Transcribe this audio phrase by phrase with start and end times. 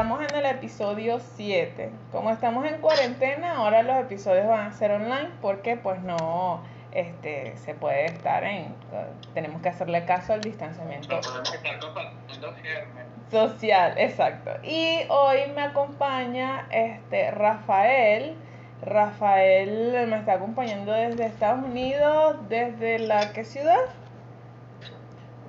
[0.00, 1.90] estamos en el episodio 7.
[2.10, 7.54] Como estamos en cuarentena, ahora los episodios van a ser online porque pues no este,
[7.58, 8.74] se puede estar en...
[9.34, 11.20] Tenemos que hacerle caso al distanciamiento
[13.30, 14.52] social, exacto.
[14.62, 18.36] Y hoy me acompaña este, Rafael.
[18.80, 23.84] Rafael me está acompañando desde Estados Unidos, desde la qué ciudad?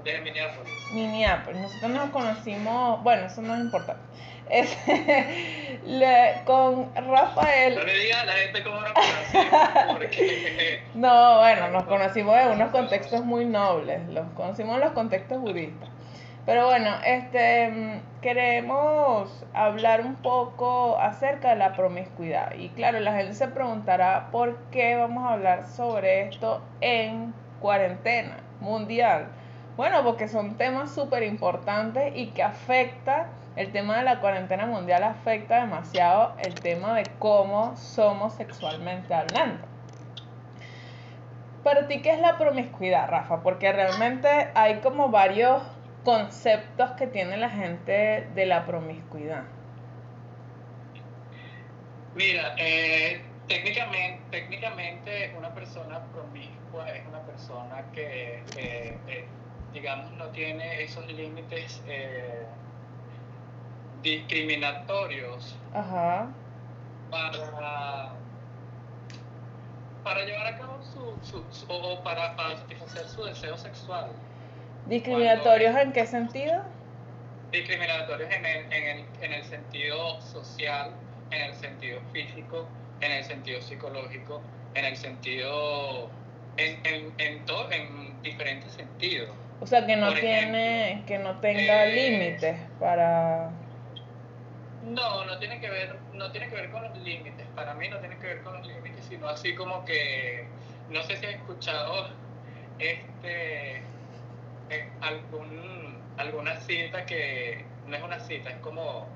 [0.04, 0.74] De Minneapolis.
[0.94, 1.62] Minneapolis.
[1.62, 4.12] Nosotros nos conocimos, bueno, eso no es importante.
[4.52, 4.78] Es,
[6.46, 7.76] con Rafael.
[7.76, 10.84] No le digas a la gente cómo nos conocimos, porque.
[10.94, 14.08] No, bueno, nos conocimos en unos contextos muy nobles.
[14.10, 15.90] Los conocimos en los contextos budistas.
[16.46, 22.54] Pero bueno, este queremos hablar un poco acerca de la promiscuidad.
[22.56, 28.38] Y claro, la gente se preguntará por qué vamos a hablar sobre esto en cuarentena
[28.60, 29.28] mundial.
[29.78, 35.04] Bueno, porque son temas súper importantes y que afecta, el tema de la cuarentena mundial
[35.04, 39.68] afecta demasiado el tema de cómo somos sexualmente hablando.
[41.64, 43.44] Para ti, ¿qué es la promiscuidad, Rafa?
[43.44, 45.62] Porque realmente hay como varios
[46.04, 49.44] conceptos que tiene la gente de la promiscuidad.
[52.16, 59.28] Mira, eh, técnicamente, técnicamente una persona promiscua es una persona que eh,
[59.74, 61.82] digamos, no tiene esos límites
[64.02, 65.56] discriminatorios
[67.10, 68.14] Para,
[70.04, 74.12] para llevar a cabo su, o para, satisfacer su deseo sexual.
[74.88, 76.64] ¿Discriminatorios en qué sentido?
[77.52, 80.92] Discriminatorios en el, en, el, en el sentido social,
[81.32, 82.68] en el sentido físico,
[83.02, 84.42] en el sentido psicológico,
[84.74, 86.10] en el sentido,
[86.58, 89.30] en, en, en, en diferentes sentidos.
[89.60, 93.52] O sea, que no tiene, que no tenga eh, límites para...
[94.84, 97.46] No, no tiene que ver, no tiene que ver con los límites.
[97.56, 100.48] Para mí no tiene que ver con los límites, sino así como que,
[100.90, 102.10] no sé si has escuchado
[102.80, 103.84] este
[104.70, 109.08] eh, algún alguna cita que no es una cita, es como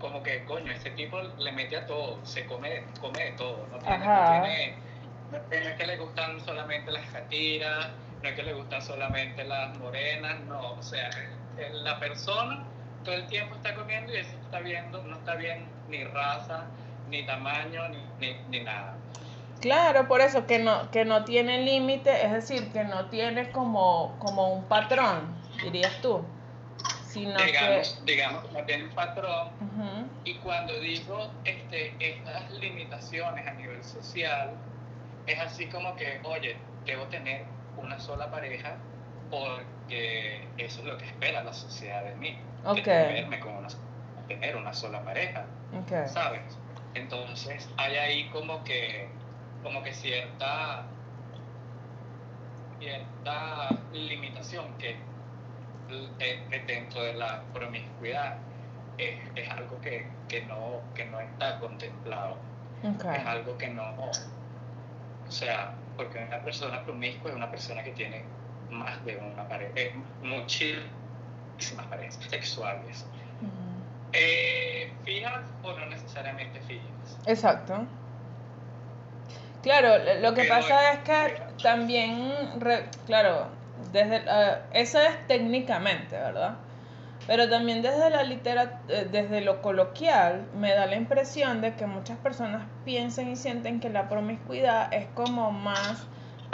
[0.00, 3.78] como que coño, ese tipo le mete a todo, se come, come de todo, no
[3.78, 4.74] tiene, no tiene,
[5.30, 7.88] no es que le gustan solamente las catiras,
[8.22, 11.08] no es que le gustan solamente las morenas, no, o sea,
[11.72, 12.64] la persona
[13.06, 16.64] todo el tiempo está comiendo y eso está viendo, no está bien ni raza,
[17.08, 18.96] ni tamaño, ni, ni, nada.
[19.60, 24.16] Claro, por eso que no, que no tiene límite, es decir, que no tiene como,
[24.18, 26.22] como un patrón, dirías tú.
[27.06, 28.12] Sino digamos, que...
[28.12, 29.48] digamos que no tiene un patrón.
[30.24, 34.50] Y cuando digo este, estas limitaciones a nivel social,
[35.26, 37.44] es así como que, oye, debo tener
[37.78, 38.76] una sola pareja
[39.30, 42.38] porque eso es lo que espera la sociedad de mí.
[43.08, 43.68] Verme con una,
[44.28, 45.46] tener una sola pareja.
[46.06, 46.42] ¿Sabes?
[46.94, 49.08] Entonces hay ahí como que,
[49.62, 50.86] como que cierta,
[52.78, 54.96] cierta limitación que
[56.66, 58.38] dentro de la promiscuidad
[58.98, 62.36] es, es algo que, que, no, que no está contemplado.
[62.82, 63.82] Es algo que no,
[65.26, 68.22] o sea, porque una persona promiscua es una persona que tiene
[68.70, 73.06] más de una pareja, eh, muchísimas parejas sexuales.
[74.12, 77.18] Eh, fijas o no necesariamente fijas.
[77.26, 77.86] Exacto.
[79.62, 82.32] Claro, lo que pasa es que también,
[83.06, 83.48] claro,
[83.92, 86.54] desde, uh, eso es técnicamente, ¿verdad?
[87.26, 91.86] Pero también desde la literatura, eh, desde lo coloquial, me da la impresión de que
[91.86, 96.06] muchas personas piensan y sienten que la promiscuidad es como más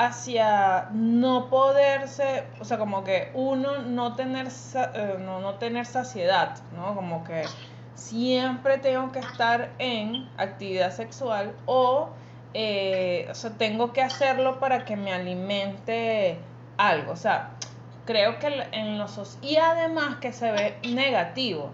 [0.07, 6.57] hacia no poderse, o sea, como que uno no tener, eh, no, no tener saciedad,
[6.75, 6.95] ¿no?
[6.95, 7.45] Como que
[7.95, 12.11] siempre tengo que estar en actividad sexual o,
[12.55, 16.39] eh, o sea, tengo que hacerlo para que me alimente
[16.77, 17.51] algo, o sea,
[18.05, 19.39] creo que en los...
[19.43, 21.71] Y además que se ve negativo.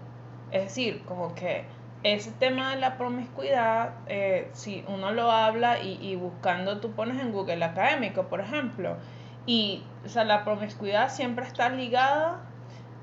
[0.51, 1.65] Es decir, como que
[2.03, 7.31] ese tema de la promiscuidad, eh, si uno lo habla y, buscando, tú pones en
[7.31, 8.97] Google académico, por ejemplo,
[9.45, 12.39] y o sea, la promiscuidad siempre está ligada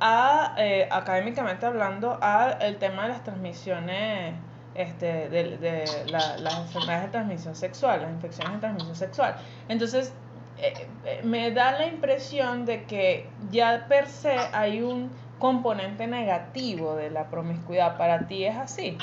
[0.01, 4.35] a, eh, académicamente hablando, al tema de las transmisiones,
[4.75, 9.37] este, de, de las enfermedades de transmisión sexual, las infecciones de transmisión sexual.
[9.69, 10.13] Entonces,
[10.59, 16.97] eh, eh, me da la impresión de que ya per se hay un componente negativo
[16.97, 17.97] de la promiscuidad.
[17.97, 18.99] ¿Para ti es así?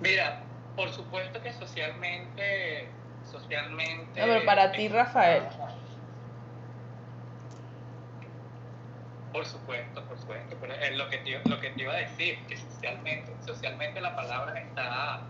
[0.00, 0.42] Mira,
[0.76, 2.88] por supuesto que socialmente,
[3.30, 4.20] socialmente...
[4.20, 5.44] No, pero para ti, Rafael.
[9.32, 10.56] Por supuesto, por supuesto.
[10.60, 14.14] Pero es lo que te, lo que te iba a decir, que socialmente, socialmente la
[14.14, 15.22] palabra está,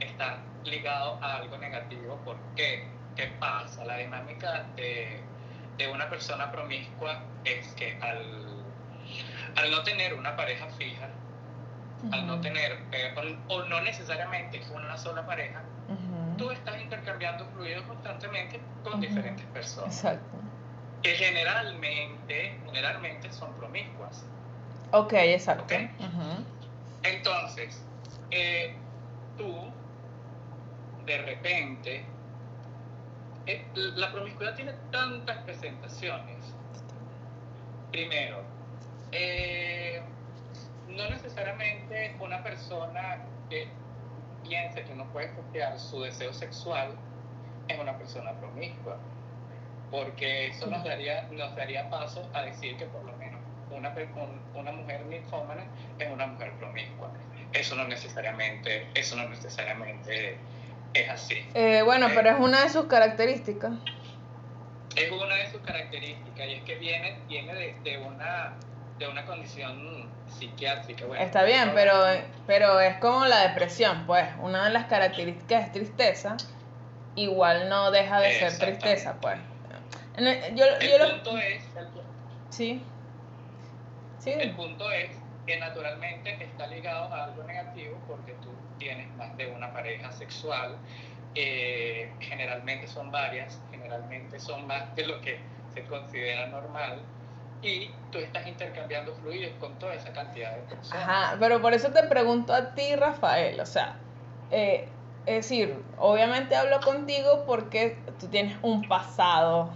[0.00, 2.16] está ligado a algo negativo.
[2.24, 2.86] ¿Por qué?
[3.16, 3.84] ¿Qué pasa?
[3.84, 5.20] La dinámica de,
[5.80, 8.22] de una persona promiscua es que al,
[9.56, 11.08] al no tener una pareja fija,
[12.12, 13.14] al no tener, eh,
[13.48, 15.62] o, o no necesariamente una sola pareja,
[16.36, 20.36] tú estás intercambiando fluidos constantemente con diferentes personas Exacto.
[21.02, 24.24] que generalmente, generalmente son promiscuas.
[24.92, 25.74] Ok, exacto.
[27.02, 27.82] Entonces,
[28.30, 28.74] eh,
[29.38, 29.72] tú,
[31.06, 32.04] de repente,
[33.50, 36.54] eh, la promiscuidad tiene tantas presentaciones.
[37.90, 38.42] Primero,
[39.12, 40.00] eh,
[40.88, 43.18] no necesariamente una persona
[43.48, 43.68] que
[44.44, 46.94] piense que no puede copiar su deseo sexual
[47.68, 48.98] es una persona promiscua,
[49.90, 55.06] porque eso nos daría, nos daría paso a decir que por lo menos una, mujer
[55.06, 55.64] ninfómana
[55.98, 57.10] es una mujer promiscua.
[57.52, 60.38] Eso no necesariamente, eso no necesariamente
[60.94, 61.46] es así.
[61.54, 62.12] Eh, bueno, Ok.
[62.14, 63.72] pero es una de sus características.
[64.96, 68.54] Es una de sus características y es que viene, viene de, de una,
[68.98, 71.06] de una condición psiquiátrica.
[71.06, 71.94] Bueno, Está bien, pero,
[72.46, 74.26] pero es como la depresión, pues.
[74.40, 76.36] Una de las características es tristeza,
[77.14, 79.38] igual no deja de ser tristeza, pues.
[80.16, 81.62] El- yo, El yo lo- punto es,
[82.50, 82.82] Sí.
[84.18, 84.30] Sí.
[84.32, 85.10] el punto es
[85.46, 88.50] que naturalmente está ligado a algo negativo porque tú
[88.80, 90.76] tienes más de una pareja sexual.
[91.36, 95.38] eh, generalmente son varias, generalmente son más de lo que
[95.72, 97.00] se considera normal.
[97.62, 101.08] Y tú estás intercambiando fluidos con toda esa cantidad de personas.
[101.08, 103.94] Ajá, pero por eso te pregunto a ti, Rafael, o sea,
[104.50, 104.88] eh,
[105.26, 109.70] es decir, obviamente hablo contigo porque tú tienes un pasado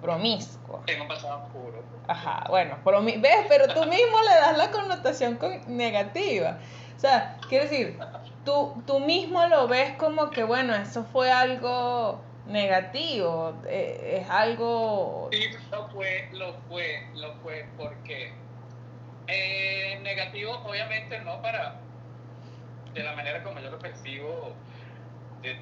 [0.00, 0.82] promiscuo.
[0.86, 1.82] Tengo pasado oscuro.
[2.06, 6.58] Ajá, bueno, promi- ves, pero tú mismo le das la connotación con- negativa.
[7.00, 7.98] O sea, quiero decir,
[8.44, 15.30] tú, tú mismo lo ves como que, bueno, eso fue algo negativo, eh, es algo...
[15.32, 18.34] Sí, lo fue, lo fue, lo fue, porque
[19.28, 21.80] eh, negativo, obviamente no para,
[22.92, 24.52] de la manera como yo lo percibo,
[25.40, 25.56] de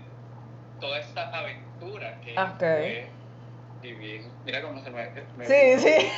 [0.80, 3.17] toda esta aventura que fue
[3.80, 5.08] Mira cómo se me...
[5.34, 6.10] me- Sí, sí,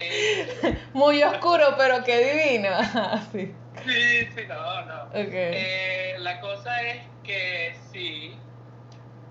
[0.00, 2.70] Eh, muy oscuro, pero qué divino.
[3.32, 5.08] Sí, sí, sí, no, no.
[5.14, 8.42] Eh, la cosa es que sí,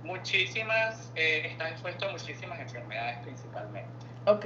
[0.01, 4.07] muchísimas, eh, estás expuesto a muchísimas enfermedades principalmente.
[4.25, 4.45] Ok,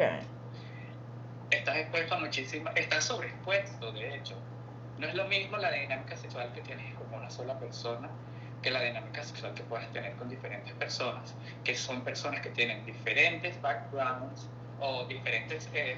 [1.49, 4.43] estás expuesto a muchísimas, estás sobreexpuesto, de hecho.
[4.97, 8.11] No es lo mismo la dinámica sexual que tienes con una sola persona
[8.63, 12.83] que la dinámica sexual que puedas tener con diferentes personas, que son personas que tienen
[12.85, 14.47] diferentes backgrounds
[14.79, 15.97] o diferentes eh,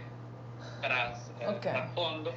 [0.81, 1.61] tras, eh, Ok.
[1.61, 2.33] trasfondo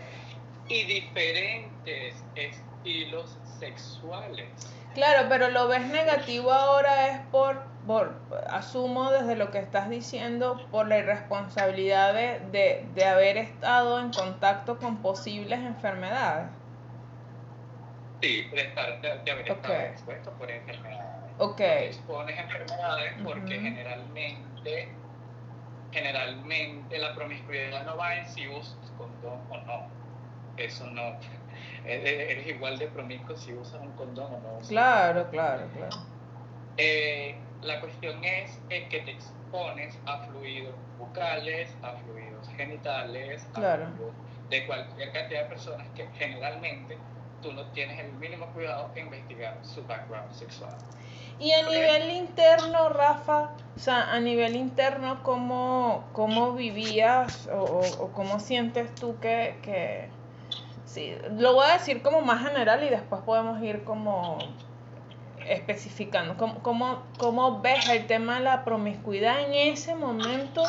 [0.69, 4.48] y diferentes estilos sexuales.
[4.94, 8.14] Claro, pero lo ves negativo ahora es por, por,
[8.50, 14.10] asumo desde lo que estás diciendo, por la irresponsabilidad de, de, de haber estado en
[14.12, 16.50] contacto con posibles enfermedades.
[18.20, 21.35] Sí, de, estar, de, haber estado expuesto por enfermedades.
[21.38, 24.89] Ok, expones enfermedades porque generalmente
[25.93, 29.87] generalmente la promiscuidad no va en si usas condón o no.
[30.56, 31.17] Eso no.
[31.84, 34.58] Eres igual de promiscuo si usas un condón o no.
[34.69, 35.96] Claro, claro, claro.
[36.77, 44.15] Eh, la cuestión es, que te expones a fluidos bucales a fluidos genitales a fluidos
[44.51, 46.98] de cualquier cantidad de personas que generalmente
[47.42, 50.70] tú no tienes el mínimo cuidado en investigar su background sexual
[51.38, 58.04] Y a nivel interno, Rafa, o sea, a nivel interno, ¿cómo, cómo vivías o, o-
[58.04, 60.08] o cómo sientes tú que, que...
[60.84, 64.38] Sí, lo voy a decir como más general y después podemos ir como
[65.46, 66.36] especificando.
[66.36, 70.62] ¿Cómo, cómo, cómo ves el tema de la promiscuidad en ese momento?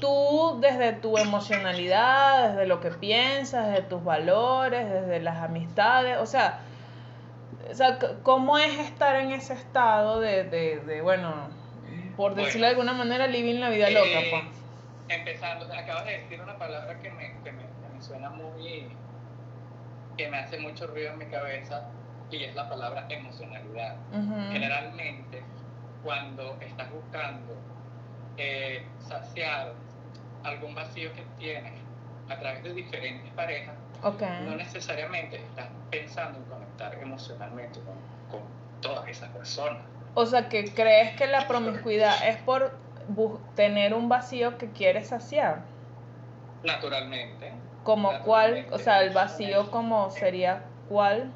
[0.00, 6.26] Tú, desde tu emocionalidad, desde lo que piensas, desde tus valores, desde las amistades, o
[6.26, 6.60] sea,
[7.70, 11.48] o sea, ¿cómo es estar en ese estado de, de, de bueno,
[12.16, 12.44] por Bueno.
[12.46, 14.44] decirlo de alguna manera, living la vida loca, Eh, pues?
[15.18, 18.88] Empezando, acabas de decir una palabra que me, que me, que me suena muy,
[20.16, 21.82] que me hace mucho ruido en mi cabeza
[22.30, 23.96] y es la palabra emocionalidad.
[24.52, 25.42] Generalmente,
[26.02, 27.54] cuando estás buscando
[28.36, 29.72] eh, saciar
[30.44, 31.72] algún vacío que tienes
[32.28, 37.96] a través de diferentes parejas, no necesariamente estás pensando en conectar emocionalmente con,
[38.30, 38.46] con
[38.80, 39.82] todas esas personas.
[40.14, 42.72] O sea, que crees que la promiscuidad es por
[43.54, 45.62] tener un vacío que quieres saciar.
[46.62, 47.52] Naturalmente.
[47.84, 48.66] ¿Como cuál?
[48.70, 51.32] O sea, el vacío como sería cuál?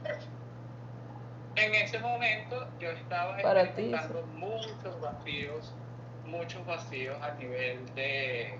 [1.54, 3.92] En ese momento yo estaba Para ti,
[4.34, 5.72] muchos vacíos,
[6.24, 8.58] muchos vacíos a nivel de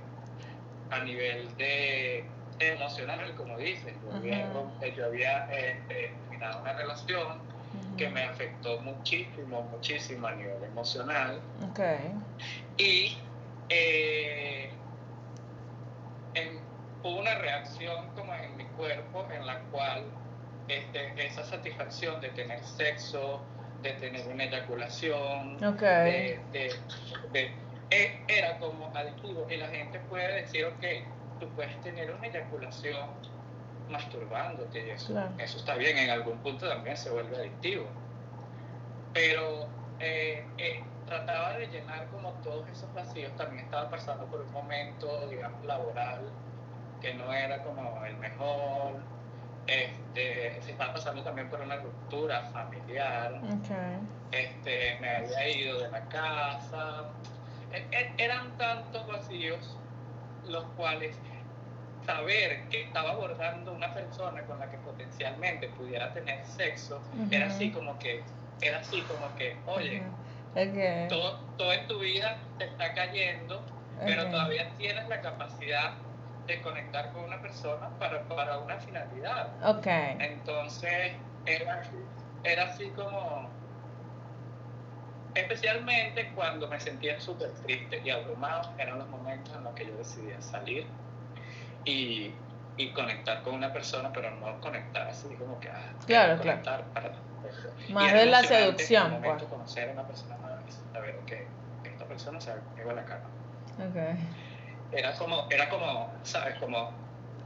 [0.93, 2.25] a nivel de
[2.59, 3.95] emocional, como dices.
[4.05, 4.53] Yo había,
[4.95, 7.41] yo había este, terminado una relación
[7.97, 11.81] que me afectó muchísimo, muchísimo a nivel emocional Ok.
[12.77, 13.17] y
[13.71, 14.71] eh,
[16.35, 16.61] en-
[17.03, 20.05] hubo una reacción como en mi cuerpo en la cual
[20.69, 23.41] este, esa satisfacción de tener sexo,
[23.83, 25.57] de tener una eyaculación,
[26.05, 26.75] de, de-
[27.33, 27.51] de-
[28.29, 30.85] era como adictivo y la gente puede decir, ok,
[31.41, 33.11] tú puedes tener una eyaculación
[33.89, 35.33] masturbándote y eso, Claro.
[35.39, 37.85] eso está bien, en algún punto también se vuelve adictivo.
[39.13, 39.67] Pero
[40.01, 45.27] eh, eh, trataba de llenar como todos esos vacíos, también estaba pasando por un momento,
[45.29, 46.21] digamos, laboral
[47.01, 48.95] que no era como el mejor,
[49.67, 53.41] este, se estaba pasando también por una ruptura familiar,
[54.31, 57.05] este, me había ido de la casa.
[57.73, 59.79] E- e- Eran tantos vacíos
[60.45, 61.19] los cuales
[62.05, 67.01] saber que estaba abordando una persona con la que potencialmente pudiera tener sexo
[67.31, 68.25] era así como que,
[68.61, 70.03] era así como que, oye.
[70.55, 71.09] Ok.
[71.09, 73.65] todo, todo en tu vida te está cayendo,
[74.05, 75.95] pero todavía tienes la capacidad
[76.47, 79.57] de conectar con una persona para, para una finalidad.
[80.21, 81.13] Entonces,
[81.47, 81.83] era
[82.45, 83.62] era así como,
[85.35, 89.97] especialmente cuando me sentía súper triste y abrumado, eran los momentos en los que yo
[89.97, 90.87] decidía salir
[91.85, 92.33] y,
[92.77, 97.13] y conectar con una persona, pero no conectar así como que, ah, Claro, conectar para...
[97.89, 99.43] Más de la en seducción, pues.
[99.45, 101.47] conocer a una persona nueva y saber que
[101.85, 103.25] esta persona se la cama.
[103.79, 104.19] Ok.
[104.93, 106.57] Era como, era como, ¿sabes?
[106.59, 106.93] Como,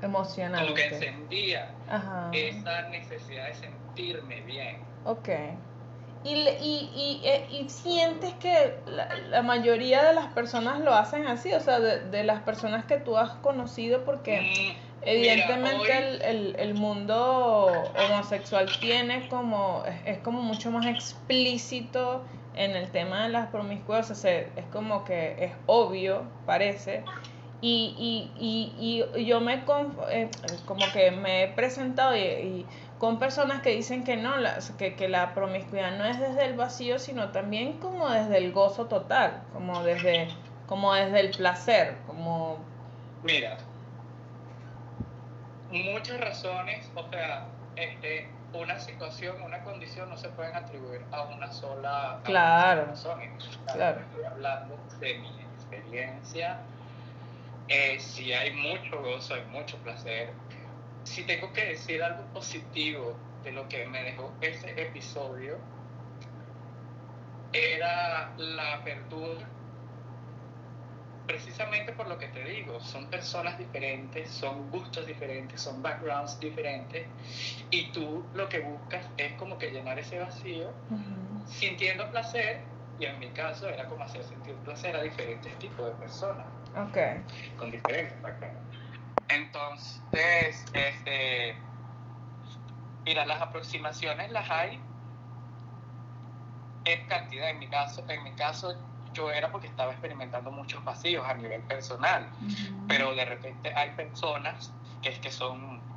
[0.02, 0.64] Emocionante.
[0.64, 2.30] como que encendía Ajá.
[2.32, 4.76] esa necesidad de sentirme bien.
[5.04, 5.28] Ok.
[6.24, 6.90] Y, le- y,
[7.22, 11.60] y, eh, y sientes que la, la mayoría de las personas lo hacen así, o
[11.60, 14.70] sea, de, de las personas que tú has conocido, porque Mm,
[15.02, 20.86] evidentemente mira, hoy- el, el, el mundo homosexual tiene como, es, es como mucho más
[20.88, 26.24] explícito en el tema de las promiscuidades, o sea, se- es como que es obvio,
[26.44, 27.04] parece,
[27.60, 28.32] y, y,
[29.16, 29.64] y, y yo me
[30.10, 30.30] eh,
[30.66, 32.66] como que me he presentado y, y
[32.98, 36.54] con personas que dicen que no, la- que, que la promiscuidad no es desde el
[36.56, 40.28] vacío, sino también como desde el gozo total, como desde,
[40.66, 42.58] como desde el placer, como
[43.22, 43.56] Mira,
[45.70, 51.52] muchas razones, o sea, este, una situación, una condición no se pueden atribuir a una
[51.52, 53.20] sola, a una Claro, sola razón.
[53.74, 54.00] claro.
[54.00, 56.58] Estoy hablando de mi experiencia.
[57.68, 60.32] Eh, si hay mucho gozo, hay mucho placer.
[61.06, 65.56] Si tengo que decir algo positivo de lo que me dejó ese episodio,
[67.52, 69.48] era la apertura
[71.26, 77.08] precisamente por lo que te digo, son personas diferentes, son gustos diferentes, son backgrounds diferentes,
[77.70, 80.72] y tú lo que buscas es como que llenar ese vacío
[81.46, 82.64] sintiendo placer,
[82.98, 86.46] y en mi caso era como hacer sentir placer a diferentes tipos de personas,
[86.76, 86.98] Ok.
[87.58, 88.65] con diferentes backgrounds.
[89.28, 91.72] Entonces, este,
[93.06, 94.84] mira, las aproximaciones las hay
[96.84, 98.74] en cantidad, en mi caso, en mi caso
[99.12, 102.32] yo era porque estaba experimentando muchos vacíos a nivel personal
[102.86, 105.88] pero de repente hay personas que es que son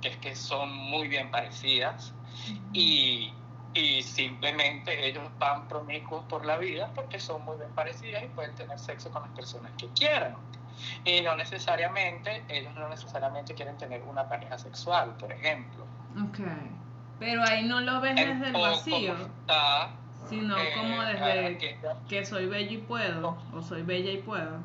[0.00, 2.18] que es que son muy bien parecidas
[2.72, 8.28] y, y simplemente ellos van promiscuos por la vida porque son muy bien parecidas y
[8.28, 10.38] pueden tener sexo con las personas que quieran
[11.04, 15.84] y no necesariamente ellos no necesariamente quieren tener una pareja sexual por ejemplo
[16.16, 16.40] Ok.
[17.18, 19.90] Pero ahí no lo ves desde el vacío, está
[20.28, 24.58] sino eh, como desde que soy bella y puedo, o soy bella y puedo.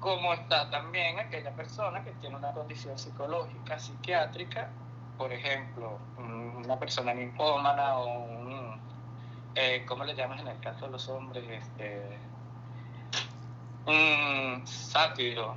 [0.00, 4.70] como está también aquella persona que tiene una condición psicológica, psiquiátrica,
[5.16, 8.80] por ejemplo, una persona ninfómana o un,
[9.54, 11.44] eh, ¿cómo le llamas en el caso de los hombres?
[11.48, 12.18] Este,
[13.86, 15.56] un sátiro.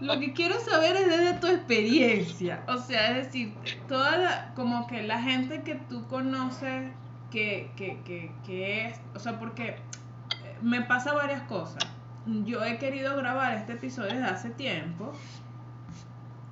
[0.00, 3.54] Lo que quiero saber es desde tu experiencia, o sea, es decir,
[3.86, 6.90] toda la, como que la gente que tú conoces
[7.30, 9.76] que, que, que, que es, o sea, porque eh,
[10.60, 11.84] me pasa varias cosas.
[12.26, 15.12] Yo he querido grabar este episodio desde hace tiempo.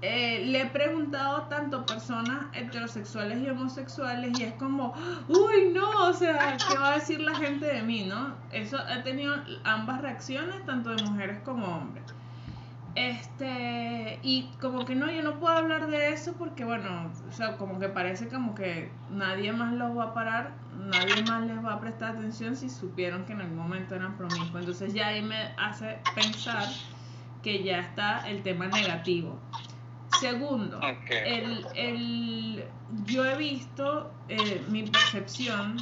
[0.03, 4.95] Eh, le he preguntado tanto a personas heterosexuales y homosexuales y es como,
[5.29, 8.35] uy, no, o sea, ¿qué va a decir la gente de mí, no?
[8.51, 12.05] Eso ha tenido ambas reacciones, tanto de mujeres como hombres.
[12.95, 17.57] Este, y como que no, yo no puedo hablar de eso porque, bueno, o sea,
[17.57, 21.75] como que parece como que nadie más los va a parar, nadie más les va
[21.75, 24.61] a prestar atención si supieron que en algún momento eran promiscuos.
[24.61, 26.65] Entonces ya ahí me hace pensar
[27.43, 29.39] que ya está el tema negativo.
[30.19, 32.65] Segundo, el, el,
[33.07, 35.77] yo he visto, eh, mi percepción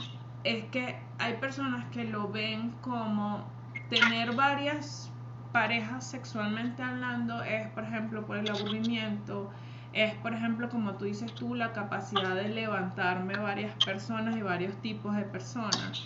[0.44, 3.44] es que hay personas que lo ven como
[3.88, 5.10] tener varias
[5.52, 9.50] parejas sexualmente hablando es, por ejemplo, por el aburrimiento,
[9.92, 14.76] es, por ejemplo, como tú dices tú, la capacidad de levantarme varias personas y varios
[14.82, 16.04] tipos de personas.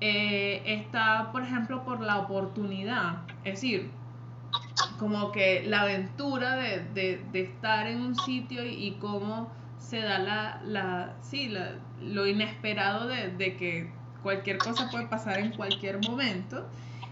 [0.00, 3.90] Eh, está, por ejemplo, por la oportunidad, es decir,
[4.98, 11.14] como que la aventura de, estar en un sitio y, cómo se da la, la
[11.20, 11.52] sí,
[12.00, 16.66] lo inesperado de, de que cualquier cosa puede pasar en cualquier momento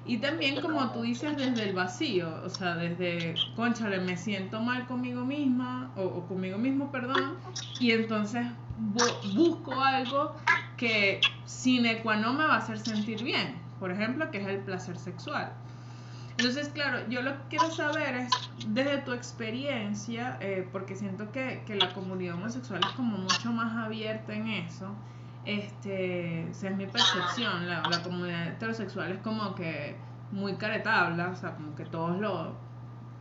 [0.05, 4.87] y también, como tú dices, desde el vacío, o sea, desde, conchale, me siento mal
[4.87, 7.37] conmigo misma, o, conmigo mismo, perdón,
[7.79, 8.45] y entonces
[9.35, 10.35] busco algo
[10.77, 14.59] que sin qua no me va a hacer sentir bien, por ejemplo, que es el
[14.59, 15.53] placer sexual.
[16.39, 18.31] Entonces, claro, yo lo que quiero saber es,
[18.69, 23.77] desde tu experiencia, eh, porque siento que, que la comunidad homosexual es como mucho más
[23.77, 24.95] abierta en eso,
[25.45, 29.97] este, esa es mi percepción, la, la, comunidad heterosexual es como que
[30.31, 32.55] muy caretabla, o sea, como que todos lo,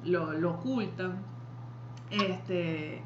[0.03, 1.18] lo, lo ocultan.
[2.12, 3.01] Este,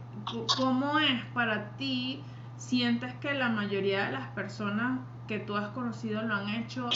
[0.58, 2.24] ¿Cómo es para ti?
[2.58, 6.90] ¿Sientes que la mayoría de las personas que tú has conocido lo han hecho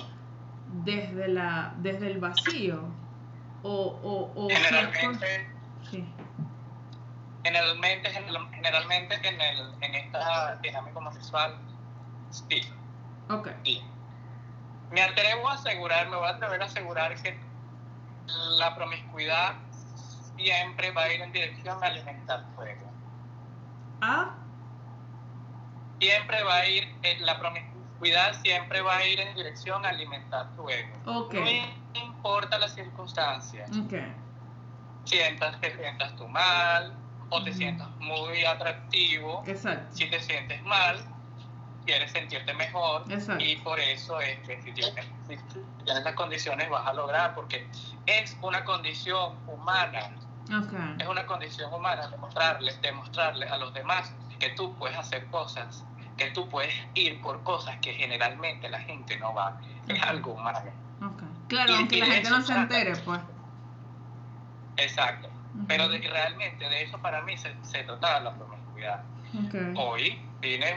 [0.84, 2.82] desde, la, desde el vacío?
[3.62, 3.72] O,
[4.04, 5.50] o, o generalmente,
[5.89, 6.06] sí.
[7.44, 11.60] generalmente, generalmente en, el, en esta dinámica homosexual
[12.30, 12.62] Sí.
[13.30, 13.50] Ok.
[14.92, 17.39] Me atrevo a asegurar, me voy a atrever a asegurar que
[18.58, 19.56] la promiscuidad
[20.36, 22.91] siempre va a ir en dirección a alimentar fuego.
[24.02, 24.36] ¿Ah?
[26.00, 30.48] Siempre va a ir, eh, la promiscuidad siempre va a ir en dirección a alimentar
[30.56, 30.98] fuego.
[31.06, 31.62] Okay.
[31.93, 33.69] No importa las circunstancias.
[33.86, 34.13] Okay.
[35.05, 36.93] Sientas, te sientas tú mal
[37.29, 39.43] o te sientas muy atractivo.
[39.47, 39.95] Exacto.
[39.95, 40.97] Si te sientes mal,
[41.86, 43.05] quieres sentirte mejor
[43.39, 45.08] y por eso es que si tienes,
[45.86, 47.67] las condiciones vas a lograr, porque
[48.05, 50.12] es una condición humana.
[50.97, 55.86] Es una condición humana demostrarles, demostrarles a los demás que tú puedes hacer cosas,
[56.17, 59.60] que tú puedes ir por cosas que generalmente la gente no va.
[59.88, 60.60] Es algo humano.
[61.50, 63.20] Claro, aunque la gente no se entere, pues.
[64.78, 65.30] Exacto.
[65.68, 69.04] Pero realmente de eso para mí se, se trataba la promiscuidad.
[69.76, 70.76] Hoy vine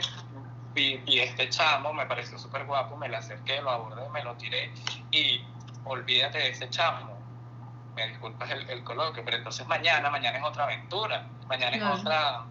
[0.75, 4.71] y este chamo me pareció súper guapo, me le acerqué, lo abordé, me lo tiré
[5.11, 5.45] y
[5.85, 7.13] olvídate de ese chamo.
[7.95, 12.43] Me disculpas el, el coloquio, pero entonces mañana, mañana es otra aventura, mañana es otra,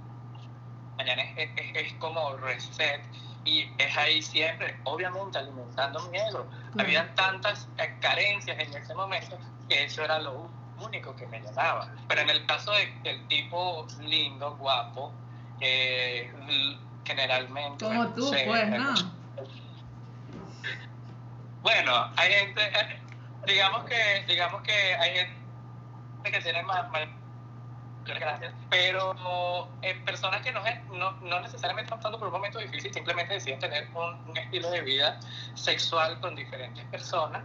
[0.97, 3.03] mañana es, es, como reset
[3.45, 6.47] y es ahí siempre, obviamente alimentando miedo.
[6.79, 7.69] Había tantas
[8.01, 11.89] carencias en ese momento que eso era lo único que me llenaba.
[12.09, 15.13] Pero en el caso del tipo lindo, guapo,
[15.61, 16.31] eh,
[17.05, 17.85] generalmente.
[17.85, 18.95] Como tú, pues, ¿no?
[21.63, 23.01] Bueno, hay gente, eh,
[23.47, 26.87] digamos que, digamos que hay gente que tiene más,
[28.05, 29.69] gracias, pero
[30.05, 30.61] personas que no,
[30.93, 34.81] no, no, necesariamente están pasando por un momento difícil, simplemente deciden tener un, estilo de
[34.83, 35.21] vida
[35.55, 37.45] sexual con diferentes personas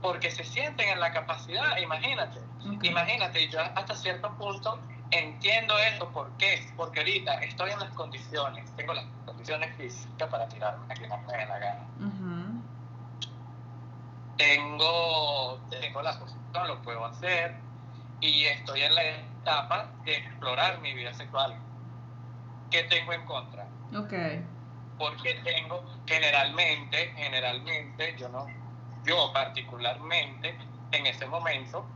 [0.00, 2.40] porque se sienten en la capacidad, imagínate,
[2.82, 4.78] imagínate, yo hasta cierto punto
[5.10, 6.66] Entiendo eso, ¿por qué?
[6.76, 11.18] Porque ahorita estoy en las condiciones, tengo las condiciones físicas para tirarme a que no
[11.18, 11.86] me dé la gana.
[14.36, 17.54] Tengo, tengo la posición, lo puedo hacer
[18.20, 21.56] y estoy en la etapa de explorar mi vida sexual.
[22.70, 23.66] ¿Qué tengo en contra?
[23.96, 24.12] Ok.
[24.98, 28.46] Porque tengo, generalmente, generalmente, yo no,
[29.04, 30.56] yo particularmente,
[30.92, 31.86] en ese momento,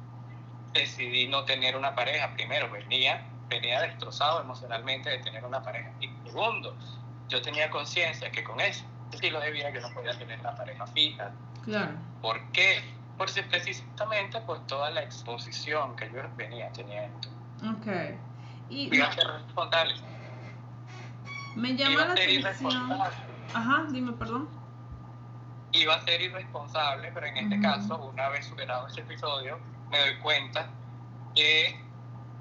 [0.73, 2.33] decidí no tener una pareja.
[2.35, 5.91] Primero, venía, venía destrozado emocionalmente de tener una pareja.
[6.01, 6.77] Y segundo,
[7.29, 10.87] yo tenía conciencia que con ese estilo de vida yo no podía tener una pareja
[10.89, 11.33] fija.
[11.65, 11.93] Claro.
[12.21, 13.00] ¿Por qué?
[13.17, 17.29] Por precisamente por toda la exposición que yo venía teniendo.
[17.77, 17.87] Ok.
[18.71, 19.95] Y Iba a ser responsable.
[21.57, 23.01] Me llama la atención.
[23.53, 24.49] Ajá, dime, perdón.
[25.73, 29.59] Iba a ser irresponsable, pero en este caso, una vez superado ese episodio,
[29.91, 30.69] me doy cuenta
[31.35, 31.81] que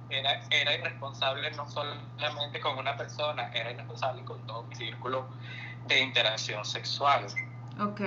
[0.09, 5.27] era, era irresponsable no solamente con una persona, era irresponsable con todo mi círculo
[5.87, 7.25] de interacción sexual.
[7.79, 8.01] Ok.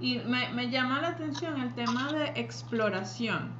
[0.00, 3.52] Y me, me llama la atención el tema de exploración,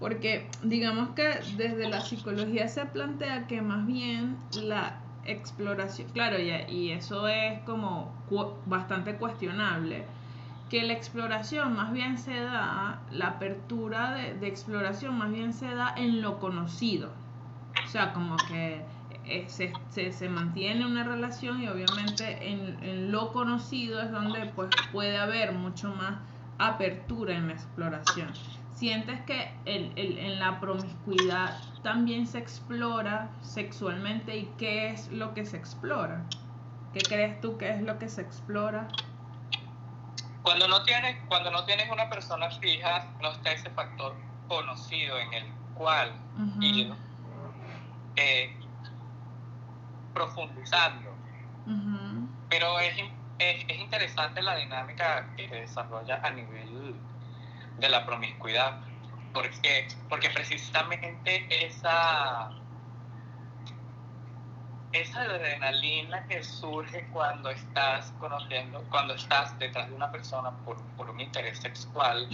[0.00, 6.50] Porque digamos que desde la psicología se plantea que más bien la exploración, claro, y,
[6.72, 8.14] y eso es como
[8.66, 10.06] bastante cuestionable,
[10.70, 15.74] que la exploración más bien se da, la apertura de, de exploración más bien se
[15.74, 17.10] da en lo conocido.
[17.84, 18.82] O sea, como que
[19.28, 24.46] eh, se, se, se, mantiene una relación y obviamente en, en, lo conocido es donde
[24.56, 26.18] pues, puede haber mucho más
[26.58, 28.32] apertura en la exploración.
[28.74, 35.34] ¿Sientes que el, el, en la promiscuidad también se explora sexualmente y qué es lo
[35.34, 36.24] que se explora?
[36.92, 38.88] ¿Qué crees tú que es lo que se explora?
[40.42, 44.14] Cuando no tienes, cuando no tienes una persona fija, no está ese factor
[44.48, 46.12] conocido en el cual
[46.60, 46.94] ir
[48.16, 48.57] eh,
[50.14, 51.14] profundizando.
[52.48, 52.94] Pero es,
[53.38, 56.94] es, es, interesante la dinámica que se desarrolla a nivel
[57.78, 58.80] de la promiscuidad,
[59.34, 62.50] porque, porque precisamente esa,
[64.92, 71.10] esa adrenalina que surge cuando estás conociendo, cuando estás detrás de una persona por, por
[71.10, 72.28] un interés sexual,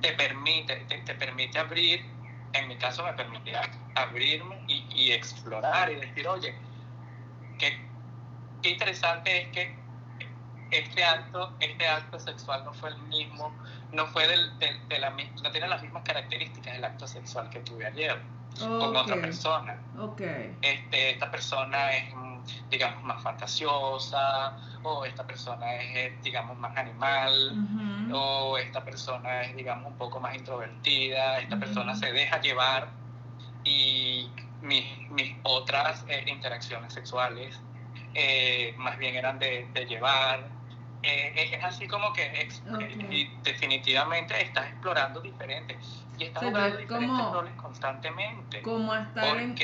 [0.00, 2.18] te, permite, te, te permite abrir
[2.52, 3.62] en mi caso me permitía
[3.94, 6.54] abrirme y, y, explorar y decir, oye,
[7.58, 7.78] qué,
[8.62, 9.78] qué interesante es que
[10.70, 13.52] este acto, este acto sexual no fue el mismo,
[13.92, 17.86] no fue del, de la no tiene las mismas características del acto sexual que tuve
[17.86, 18.20] ayer
[18.58, 19.78] con otra persona.
[19.98, 20.56] Okay.
[20.62, 22.14] Este, esta persona es,
[22.70, 29.56] digamos, más fantasiosa, o esta persona es, eh, digamos, más animal, o esta persona es,
[29.56, 32.88] digamos, un poco más introvertida, esta persona se deja llevar
[33.64, 37.60] y mis, mis otras eh, interacciones sexuales
[38.14, 40.48] eh, más bien eran de, de llevar.
[41.02, 42.48] Eh, es así como que
[43.12, 48.62] y definitivamente estás explorando diferentes y estás jugando diferentes roles constantemente.
[48.62, 49.54] Como estar en,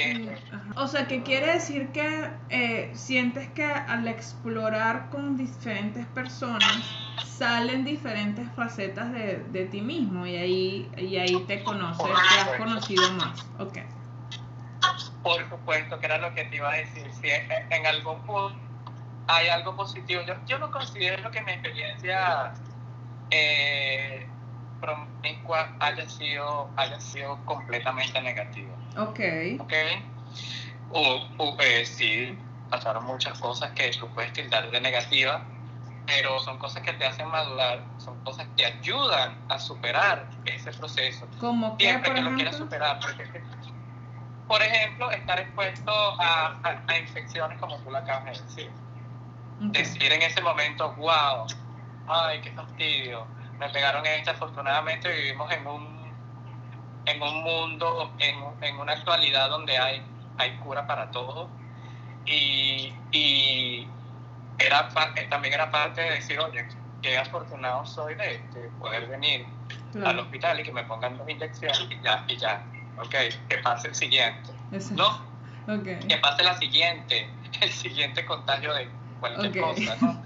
[0.76, 6.84] O sea, que quiere decir que eh, sientes que al explorar con diferentes personas
[7.26, 12.56] salen diferentes facetas de, de ti mismo y ahí, y ahí te conoces, te has
[12.58, 13.50] conocido más.
[13.58, 13.78] Ok.
[15.24, 17.10] Por supuesto, que era lo que te iba a decir.
[17.14, 18.60] Si en algún punto
[19.26, 22.52] hay algo positivo, yo, yo no considero que mi experiencia
[23.30, 24.28] eh,
[24.80, 28.74] promiscua haya sido, haya sido completamente negativa.
[28.98, 29.20] Ok.
[29.60, 29.72] Ok.
[30.90, 35.42] O, eh, sí, pasaron muchas cosas que tú puedes tildar de negativa,
[36.06, 41.26] pero son cosas que te hacen madurar, son cosas que ayudan a superar ese proceso.
[41.38, 43.00] ¿Cómo que, Siempre que lo quieras superar.
[43.00, 43.24] Porque,
[44.46, 48.70] por ejemplo, estar expuesto a, a, infecciones como tú lo acabas de decir.
[49.60, 51.46] Decir en ese momento, wow,
[52.08, 53.26] ay, qué fastidio,
[53.58, 54.30] me pegaron este.
[54.30, 56.12] Afortunadamente vivimos en un,
[57.06, 60.02] en un mundo, en, en una actualidad donde hay,
[60.38, 61.48] hay cura para todo.
[62.26, 63.88] Y, y
[64.58, 64.88] era,
[65.30, 66.66] también era parte de decir, oye,
[67.00, 69.46] qué afortunado soy de, de poder venir
[70.04, 72.64] al hospital y que me pongan dos inyecciones y ya, y ya.
[72.98, 73.14] Ok,
[73.48, 74.50] que pase el siguiente.
[74.92, 75.24] ¿No?
[75.66, 75.98] Okay.
[76.00, 77.28] Que pase la siguiente,
[77.60, 78.88] el siguiente contagio de
[79.20, 80.22] cualquier cosa, ¿no?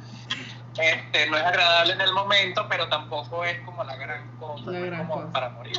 [0.78, 4.70] Este, no es agradable en el momento, pero tampoco es como la gran cosa,
[5.08, 5.76] como para morir,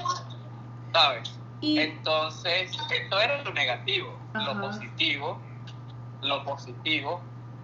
[0.91, 1.39] ¿sabes?
[1.61, 4.17] Entonces, esto era lo negativo.
[4.33, 5.39] Lo positivo,
[6.21, 7.21] lo positivo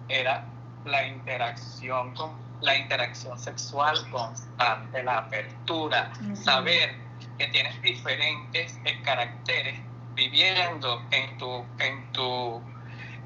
[0.08, 0.44] era
[0.84, 7.05] la interacción con la interacción sexual constante, la apertura, saber
[7.38, 9.80] que tienes diferentes caracteres
[10.14, 12.62] viviendo en tu, en tu,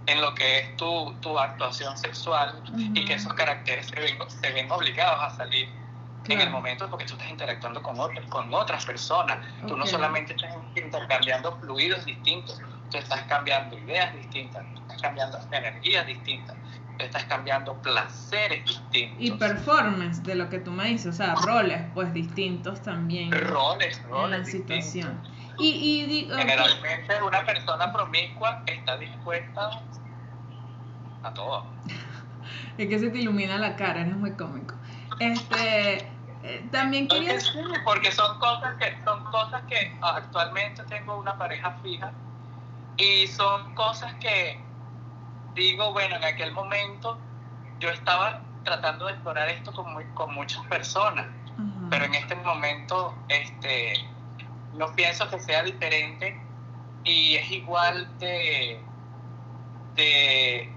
[0.07, 4.53] en lo que es tu, tu actuación sexual y que esos caracteres se ven, se
[4.53, 5.69] ven obligados a salir
[6.29, 9.39] en el momento porque tú estás interactuando con, otras con otras personas.
[9.67, 15.39] Tú no solamente estás intercambiando fluidos distintos, tú estás cambiando ideas distintas, tú estás cambiando
[15.53, 16.57] energías distintas,
[17.01, 19.19] tú estás cambiando placeres distintos.
[19.19, 23.33] Y performance de lo que tú me dices, o sea, roles pues distintos también.
[23.33, 24.39] Roles, roles.
[24.39, 25.21] En la situación.
[25.59, 29.83] Y, Generalmente una persona promiscua está dispuesta
[31.23, 31.67] a todo.
[32.79, 34.75] es que se te ilumina la cara, eres muy cómico.
[35.19, 36.09] Este,
[36.43, 37.35] eh, también quería...
[37.85, 42.13] Porque, son cosas que son cosas que actualmente tengo una pareja fija
[42.97, 44.59] y son cosas que
[45.55, 47.19] digo, bueno, en aquel momento
[47.79, 51.27] yo estaba tratando de explorar esto con, con muchas personas,
[51.89, 53.95] pero en este momento este,
[54.75, 56.41] no pienso que sea diferente
[57.05, 58.81] y es igual de,
[59.97, 60.71] de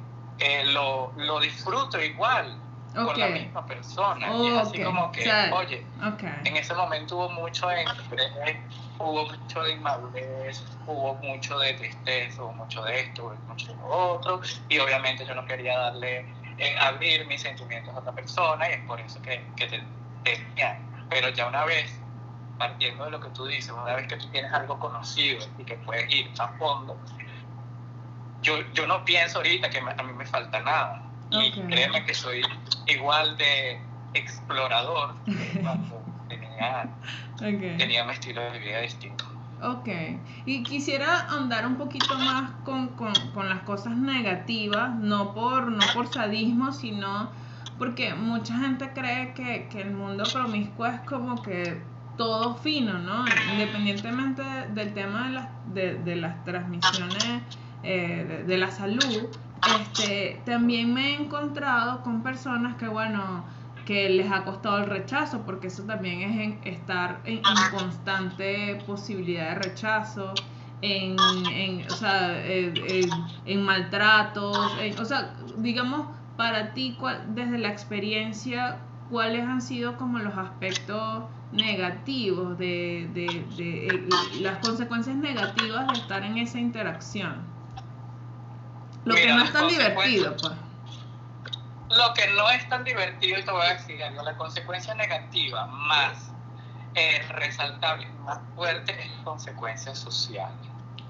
[0.65, 2.62] lo, lo disfruto igual.
[2.93, 4.35] Con la misma persona.
[4.35, 5.85] y es así como que, oye,
[6.43, 8.57] en ese momento hubo mucho estrés,
[8.99, 13.75] hubo mucho de inmadurez, hubo mucho de tristeza, hubo mucho de esto, hubo mucho de
[13.75, 16.25] lo otro, y obviamente yo no quería darle,
[16.57, 19.83] eh, abrir mis sentimientos a otra persona, y es por eso que, que te,
[20.23, 20.79] tenía.
[21.09, 21.99] Pero ya una vez,
[22.57, 25.75] partiendo de lo que tú dices, una vez que tú tienes algo conocido y que
[25.75, 26.97] puedes ir a fondo,
[28.41, 31.01] yo, yo no pienso ahorita que a mí me falta nada.
[31.33, 32.41] Y créeme que soy
[32.87, 33.79] igual de
[34.13, 35.15] explorador
[35.61, 36.89] cuando tenía,
[37.39, 39.25] tenía un estilo de vida distinto.
[39.61, 39.87] Ok,
[40.45, 45.85] y quisiera andar un poquito más con, con, con, las cosas negativas, no por, no
[45.93, 47.31] por sadismo, sino
[47.77, 51.81] porque mucha gente cree que, que el mundo promiscuo es como que
[52.17, 53.25] todo fino, ¿no?
[53.53, 54.43] Independientemente
[54.73, 57.43] del tema de las, de, de las transmisiones
[57.83, 59.27] eh, de, la salud,
[59.81, 63.45] este, también me he encontrado con personas que, bueno,
[63.85, 69.49] que les ha costado el rechazo, porque eso también es en, estar en, constante posibilidad
[69.49, 70.33] de rechazo,
[70.81, 71.15] en,
[71.51, 74.57] en, o sea, en, maltratos,
[74.99, 76.97] o sea, digamos, para ti,
[77.29, 85.15] desde la experiencia, ¿cuáles han sido como los aspectos negativos de, de, de las consecuencias
[85.15, 87.52] negativas de estar en esa interacción?
[89.05, 90.53] Lo que no es tan divertido, pues.
[91.89, 95.67] Lo que no es tan divertido, y te voy a decir algo, la consecuencia negativa
[95.67, 96.31] más
[96.95, 100.51] eh, resaltable, más fuerte es la consecuencia social.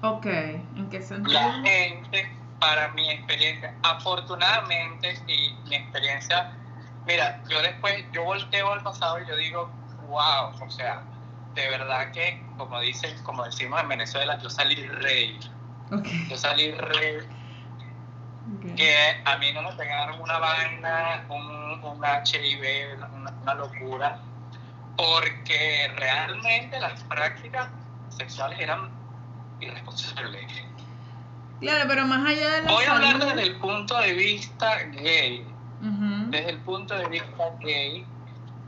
[0.02, 1.40] Ok, ¿en qué sentido?
[1.40, 2.30] La gente,
[2.60, 6.52] para mi experiencia, afortunadamente, y mi experiencia,
[7.06, 9.70] mira, yo después, yo volteo al pasado y yo digo,
[10.08, 11.02] wow, o sea,
[11.54, 15.38] de verdad que, como dicen, como decimos en Venezuela, yo salí rey.
[15.90, 16.28] Okay.
[16.28, 17.18] Yo salí rey
[18.76, 22.98] que a mí no me pegaron una vaina, un, un HIV,
[23.42, 24.18] una, locura,
[24.96, 27.68] porque realmente las prácticas
[28.08, 28.90] sexuales eran
[29.60, 30.46] irresponsables.
[31.60, 35.46] Claro, pero más allá de la Voy a hablar desde el punto de vista gay.
[36.28, 38.06] Desde el punto de vista gay,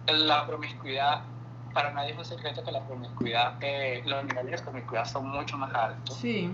[0.07, 1.23] la promiscuidad,
[1.73, 5.57] para nadie es un secreto que la promiscuidad, eh, los niveles de promiscuidad son mucho
[5.57, 6.17] más altos.
[6.17, 6.51] Sí.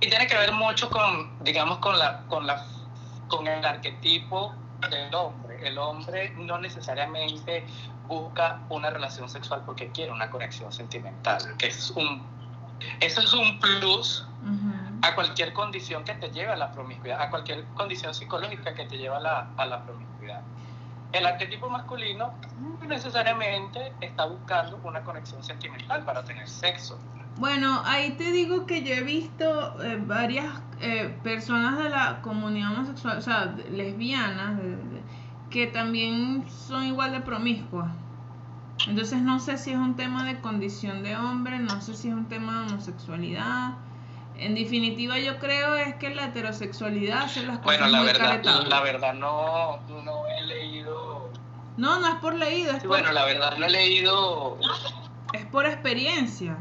[0.00, 2.64] Y tiene que ver mucho con, digamos, con, la, con, la,
[3.28, 4.54] con el arquetipo
[4.90, 5.66] del hombre.
[5.66, 7.64] El hombre no necesariamente
[8.06, 12.22] busca una relación sexual porque quiere una conexión sentimental, que es un,
[13.00, 14.24] eso es un plus
[15.02, 18.96] a cualquier condición que te lleve a la promiscuidad, a cualquier condición psicológica que te
[18.96, 20.42] lleve a la, a la promiscuidad.
[21.12, 26.98] El arquetipo masculino no necesariamente está buscando una conexión sentimental para tener sexo.
[27.38, 32.72] Bueno, ahí te digo que yo he visto eh, varias eh, personas de la comunidad
[32.72, 34.60] homosexual, o sea, lesbianas,
[35.48, 37.90] que también son igual de promiscuas.
[38.88, 42.14] Entonces no sé si es un tema de condición de hombre, no sé si es
[42.14, 43.74] un tema de homosexualidad.
[44.36, 48.80] En definitiva, yo creo es que la heterosexualidad hace las cosas bueno, la verdad, la
[48.80, 51.30] verdad no, no he leído.
[51.76, 52.72] No, no es por leído.
[52.72, 54.58] Es Bueno, la verdad no he leído.
[55.32, 56.56] Es por experiencia.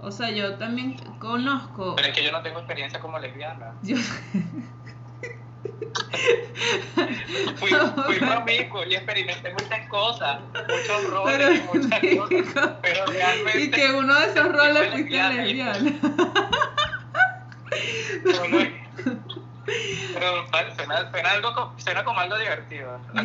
[0.00, 1.96] O sea, yo también conozco.
[1.96, 3.74] Pero es que yo no tengo experiencia como lesbiana.
[3.82, 3.96] Yo...
[7.56, 12.70] fui, fui promiscuo y experimenté muchas cosas, muchos roles y muchas cosas.
[12.82, 13.60] Pero realmente.
[13.60, 15.92] Y que uno de esos roles fuiste lesbiana.
[20.14, 23.00] pero, suena, suena, algo, suena como algo divertido.
[23.12, 23.22] No,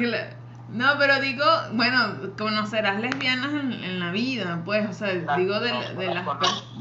[0.97, 6.25] pero digo, bueno, conocerás lesbianas en, la vida, pues, o sea, digo de, de, las,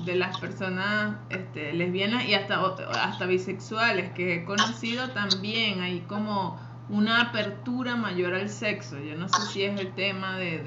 [0.05, 2.61] de las personas este, lesbianas y hasta,
[3.03, 8.99] hasta bisexuales que he conocido también, hay como una apertura mayor al sexo.
[8.99, 10.65] Yo no sé si es el tema de,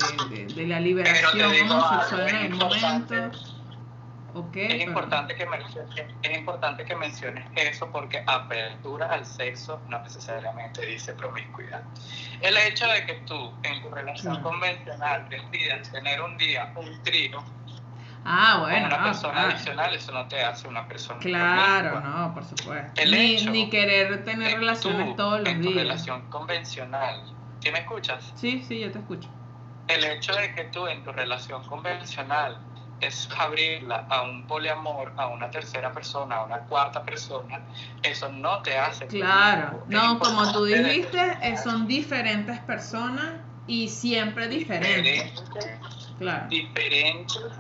[0.56, 3.16] de, la liberación homosexual en algún momento
[4.56, 10.86] es, importante que menciones, es importante que menciones eso porque apertura al sexo no necesariamente
[10.86, 11.84] dice promiscuidad.
[12.42, 17.44] El hecho de que tú en tu relación convencional decidas tener un día un trío
[18.26, 18.90] Ah, bueno.
[18.90, 21.20] Con una persona adicional, eso no te hace una persona.
[21.20, 23.02] Claro, no, por supuesto.
[23.06, 25.74] ni, ni, querer tener relaciones todos los en días.
[25.74, 27.22] Tu relación convencional.
[27.60, 28.32] ¿Sí me escuchas?
[28.36, 29.30] Sí, sí, yo te escucho.
[29.90, 32.58] El hecho de que tú en tu relación convencional
[33.06, 37.62] es abrirla a un poliamor, a una tercera persona, a una cuarta persona,
[38.02, 39.08] eso no te hace.
[39.08, 43.32] Claro, no, como tú dijiste, eh, son diferentes personas
[43.68, 45.36] y siempre diferentes.
[45.36, 46.48] Diferentes, claro.
[46.50, 47.52] diferentes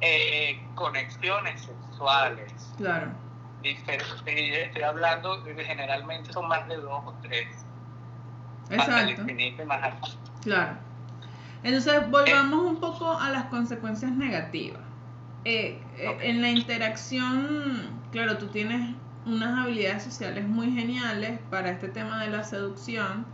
[0.00, 2.74] eh, conexiones sexuales.
[2.76, 3.12] Claro.
[3.62, 7.64] Diferentes, estoy hablando, generalmente son más de dos o tres.
[8.70, 9.22] hasta el Exacto.
[9.22, 10.00] infinito y más allá.
[10.42, 10.91] Claro.
[11.62, 14.82] Entonces, volvamos un poco a las consecuencias negativas.
[15.44, 16.18] Eh, eh.
[16.22, 18.94] En la interacción, claro, tú tienes
[19.26, 23.24] unas habilidades sociales muy geniales para este tema de la seducción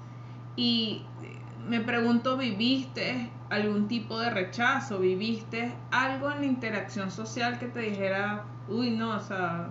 [0.57, 4.99] y eh, me pregunto, ¿viviste algún tipo de rechazo?
[4.99, 9.69] ¿Viviste algo en la interacción social que te dijera, uy, no, o sea,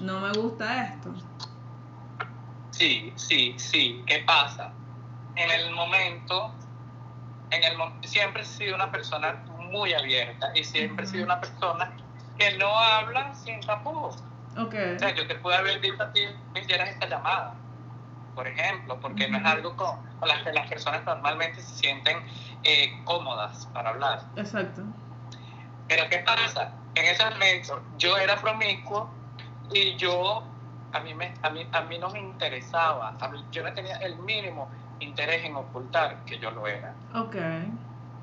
[0.00, 1.14] no me gusta esto?
[2.70, 4.02] Sí, sí, sí.
[4.06, 4.72] ¿Qué pasa?
[5.36, 6.52] En el momento,
[7.52, 7.76] en el
[8.08, 11.92] siempre he sido una persona muy abierta y siempre he sido una persona
[12.38, 14.16] que no habla sin tapujos.
[14.56, 14.74] Ok.
[14.96, 16.22] O sea, yo te pude haber dicho a ti
[16.54, 17.54] que hicieras esta llamada,
[18.34, 22.18] por ejemplo, porque no es algo con, con las que las personas normalmente se sienten
[22.64, 24.22] eh, cómodas para hablar.
[24.36, 24.82] Exacto.
[25.88, 26.72] Pero ¿qué pasa?
[26.94, 29.10] En ese momento yo era promiscuo
[29.72, 30.42] y yo,
[30.92, 33.96] a mí, me, a mí, a mí no me interesaba, a mí, yo no tenía
[33.96, 36.98] el mínimo interés en ocultar que yo lo era.
[37.14, 37.36] Ok.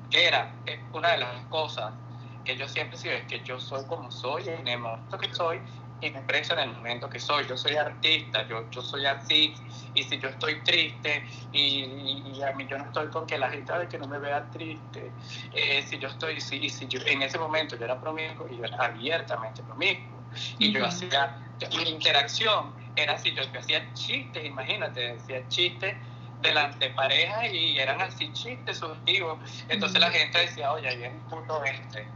[0.08, 1.94] Que era eh, una de las cosas
[2.42, 5.32] que yo siempre he sido, es que yo soy como soy, en el momento que
[5.32, 5.60] soy,
[6.00, 7.46] y me expreso en el momento que soy.
[7.46, 9.54] Yo soy artista, yo, yo soy así,
[9.92, 13.36] y si yo estoy triste, y, y- y a mí yo no estoy con que
[13.38, 15.14] la gente de que no me vea triste,
[15.52, 18.56] eh, si yo estoy, si, y si yo, en ese momento yo era promiscuo, y
[18.56, 20.26] yo era abiertamente promiscuo,
[20.58, 20.88] y yo Ujú.
[20.88, 21.36] hacía,
[21.76, 25.94] mi interacción era así, yo, yo hacía chistes, imagínate, decía chistes
[26.42, 29.38] delante de pareja y eran así chistes subjetivos.
[29.68, 32.06] Entonces la gente decía, oye, ahí es un puto este.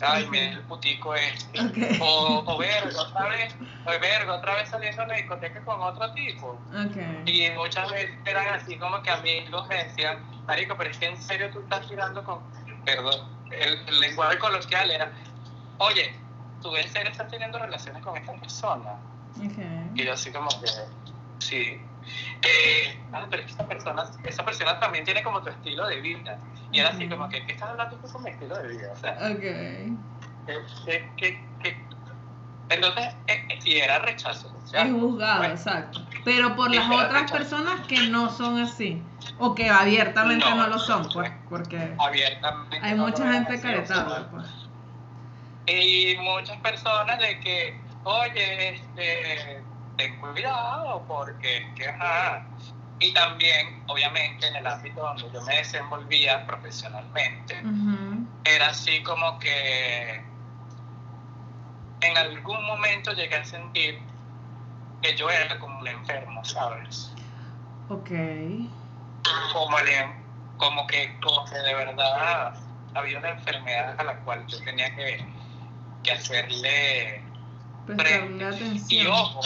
[0.00, 1.98] Ay, mira el putico este.
[2.00, 3.54] O, o verga, otra vez,
[3.86, 6.58] o verga, otra vez saliendo a la discoteca con otro tipo.
[6.72, 7.26] Ok.
[7.26, 11.22] Y muchas veces eran así como que amigos me decían, Marico, pero es que en
[11.22, 12.40] serio tú estás tirando con.
[12.84, 15.12] Perdón, el, el lenguaje coloquial era,
[15.78, 16.12] oye,
[16.60, 18.96] tú en serio estás teniendo relaciones con esta persona.
[19.94, 20.66] Y yo así como que,
[21.38, 21.80] sí.
[22.42, 26.00] Eh, ah, pero es que esa persona, esa persona también tiene como tu estilo de
[26.00, 26.38] vida.
[26.72, 28.92] Y era así como que, ¿qué estás hablando tú con mi estilo de vida?
[28.92, 29.40] O sea, Ok.
[30.86, 31.84] que, que, que,
[32.70, 34.86] entonces, eh, eh, sí, era rechazo social.
[34.86, 36.00] Es juzgado, Bueno, exacto.
[36.24, 37.34] Pero por las otras rechazo.
[37.34, 39.02] personas que no son así.
[39.38, 40.66] O que abiertamente no, No.
[40.68, 41.30] lo son, pues.
[41.48, 42.78] Porque abiertamente.
[42.82, 44.46] hay no mucha gente caretada, o pues.
[45.66, 49.62] Y muchas personas de que, oye, este,
[49.96, 52.46] ten cuidado porque que, ajá.
[53.00, 57.60] Y también, obviamente, en el ámbito donde yo me desenvolvía profesionalmente,
[58.44, 60.22] era así como que
[62.00, 63.98] en algún momento llegué a sentir
[65.02, 67.12] que yo era como el enfermo, ¿sabes?
[67.88, 68.10] Ok.
[69.52, 69.88] Como, el,
[70.56, 72.54] como, que, como que de verdad
[72.94, 75.26] había una enfermedad a la cual yo tenía que,
[76.02, 77.23] que hacerle
[78.88, 79.40] Y ojo,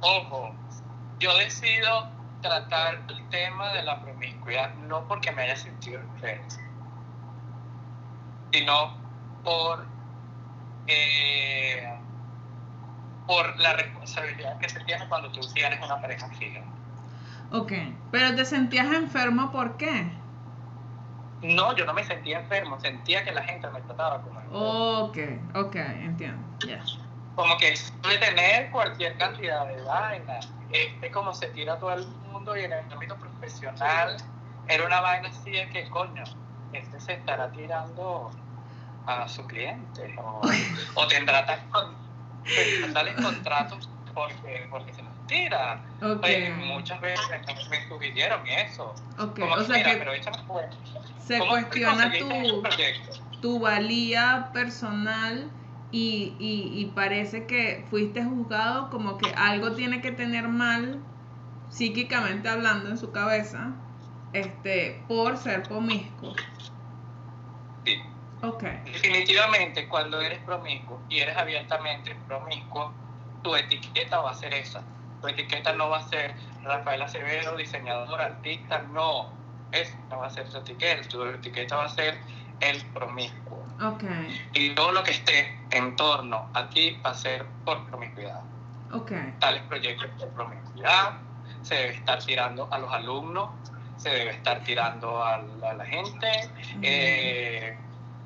[0.00, 0.54] ojo,
[1.18, 2.08] yo decido
[2.40, 6.48] tratar el tema de la promiscuidad no porque me haya sentido enfermo,
[8.52, 8.94] sino
[9.44, 9.86] por,
[10.86, 11.88] eh,
[13.26, 16.60] por la responsabilidad que se tiene cuando tú tienes una pareja fija.
[17.52, 17.72] Ok.
[18.10, 20.10] Pero te sentías enfermo, ¿por qué?
[21.42, 25.00] No, yo no me sentía enfermo, sentía que la gente me trataba como enfermo.
[25.00, 25.18] Ok,
[25.54, 26.42] ok, entiendo.
[26.66, 26.82] Ya.
[27.34, 30.38] Como que suele tener cualquier cantidad de vaina.
[30.70, 34.16] Este, como se tira todo el mundo y en el ámbito profesional,
[34.66, 36.22] era una vaina así de que, coño,
[36.72, 38.30] este se estará tirando
[39.06, 40.40] a su cliente o,
[40.94, 45.82] o tendrá tales, con- tales contratos porque, porque se los tira.
[46.00, 46.24] Ok.
[46.24, 47.28] Oye, muchas veces
[47.70, 48.94] me sugirieron eso.
[49.18, 49.38] Ok.
[49.40, 50.38] Como O que, sea mira, que pero échame
[51.18, 52.62] se ¿Cómo te cuestiona tu,
[53.40, 55.50] tu valía personal
[55.92, 61.00] y, y, y parece que fuiste juzgado como que algo tiene que tener mal
[61.68, 63.72] psíquicamente hablando en su cabeza
[64.32, 66.34] este por ser promiscuo.
[67.84, 68.00] Sí.
[68.42, 68.62] Ok.
[68.84, 72.92] Definitivamente, cuando eres promiscuo y eres abiertamente promiscuo,
[73.42, 74.82] tu etiqueta va a ser esa.
[75.20, 79.30] Tu etiqueta no va a ser Rafael Acevedo, diseñador, artista, no.
[79.70, 81.08] Esa no va a ser tu etiqueta.
[81.08, 82.18] Tu etiqueta va a ser
[82.60, 83.61] el promiscuo.
[83.82, 84.04] Ok.
[84.54, 88.40] Y todo lo que esté en torno a ti va a ser por promiscuidad.
[88.92, 89.12] Ok.
[89.38, 91.18] Tales proyectos de promiscuidad,
[91.62, 93.50] se debe estar tirando a los alumnos,
[93.96, 96.28] se debe estar tirando a la, a la gente,
[96.82, 97.76] eh,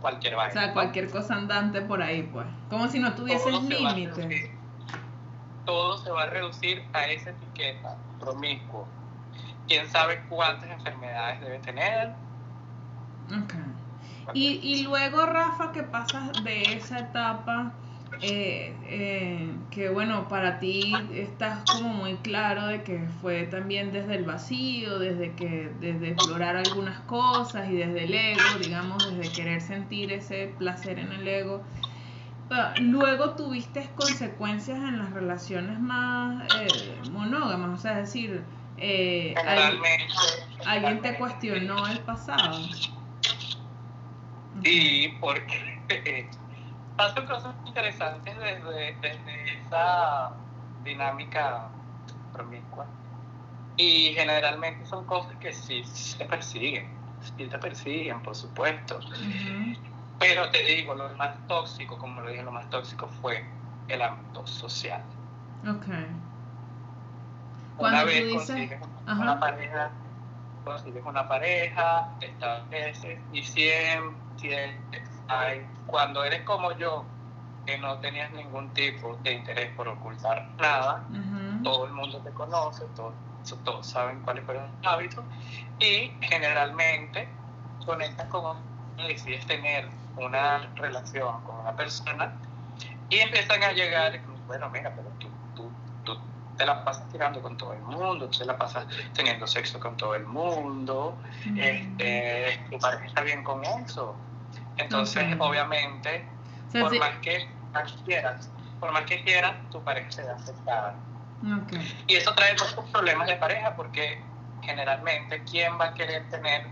[0.01, 0.53] cualquier O vaina.
[0.53, 0.73] sea, ¿no?
[0.75, 2.47] cualquier cosa andante por ahí, pues.
[2.69, 4.17] Como si no tuvieses todo se va a límites.
[4.27, 4.51] reducir-
[5.65, 8.87] Todo se va a reducir a esa etiqueta, promiscuo.
[9.67, 12.15] ¿Quién sabe cuántas enfermedades debe tener?
[13.31, 13.55] Ok.
[14.35, 17.73] Y, y luego, Rafa, que pasas de esa etapa
[18.23, 24.15] eh, eh, que bueno, para ti estás como muy claro de que fue también desde
[24.15, 29.61] el vacío, desde que, desde explorar algunas cosas y desde el ego, digamos, desde querer
[29.61, 31.63] sentir ese placer en el ego.
[32.79, 38.45] Luego tuviste consecuencias en las relaciones más eh, monógamas, o sea, es decir,
[40.65, 42.61] alguien, te cuestionó el pasado.
[44.67, 45.79] Sí, porque
[46.97, 48.97] pasan cosas interesantes desde,
[49.61, 50.33] esa
[50.83, 51.69] dinámica
[52.33, 52.85] promiscua.
[53.77, 56.89] Y generalmente son cosas que sí se persiguen,
[57.21, 58.99] sí te persiguen, por supuesto.
[60.19, 63.45] Pero te digo, lo más tóxico, como lo dije, lo más tóxico fue
[63.87, 65.01] el ámbito social.
[65.63, 65.87] Ok.
[67.79, 69.93] Una vez consigues una pareja,
[70.65, 74.26] consigues una pareja, estableces y siempre,
[75.87, 77.05] cuando eres como yo,
[77.65, 81.05] que no tenías ningún tipo de interés por ocultar nada,
[81.63, 83.15] todo el mundo te conoce, todos,
[83.65, 85.25] todos saben cuáles fueron tus hábitos
[85.81, 87.29] y generalmente
[87.85, 88.57] conectas con
[88.97, 92.33] decides tener una relación con una persona
[93.09, 95.11] y empiezan a llegar, bueno, mira, pero
[96.57, 99.97] te la pasas tirando con todo el mundo, tú te la pasas teniendo sexo con
[99.97, 101.17] todo el mundo,
[101.57, 104.17] este, tu pareja está bien con eso,
[104.77, 106.27] entonces, obviamente,
[106.73, 107.49] por más que
[108.05, 108.51] quieras,
[108.81, 110.95] por más que quieras, tu pareja se va a aceptar.
[112.07, 114.21] Y eso trae muchos problemas de pareja porque
[114.63, 116.67] generalmente, ¿quién va a querer tener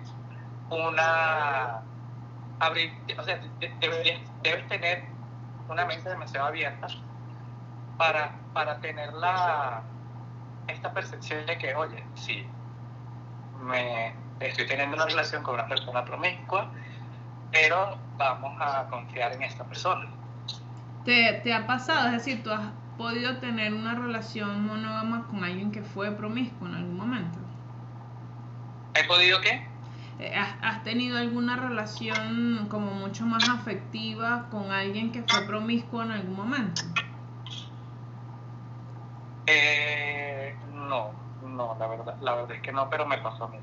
[0.70, 1.82] una...
[2.60, 3.40] Abrir, o sea,
[3.80, 5.04] debes tener
[5.68, 6.86] una mente demasiado abierta
[7.96, 9.82] para, para tener la,
[10.68, 12.46] esta percepción de que, oye, sí,
[13.62, 16.70] me estoy teniendo una relación con una persona promiscua,
[17.50, 20.06] pero vamos a confiar en esta persona.
[21.04, 22.06] ¿Te, ha pasado?
[22.06, 26.74] Es decir, tú has podido tener una relación monógama con alguien que fue promiscuo en
[26.74, 27.38] algún momento.
[28.94, 29.66] ¿He podido qué?
[30.18, 36.12] Eh, ¿Has tenido alguna relación como mucho más afectiva con alguien que fue promiscuo en
[36.12, 36.82] algún momento?
[39.46, 41.10] Eh, no,
[41.42, 43.58] no, la verdad, la verdad es que no, pero me pasó a mí.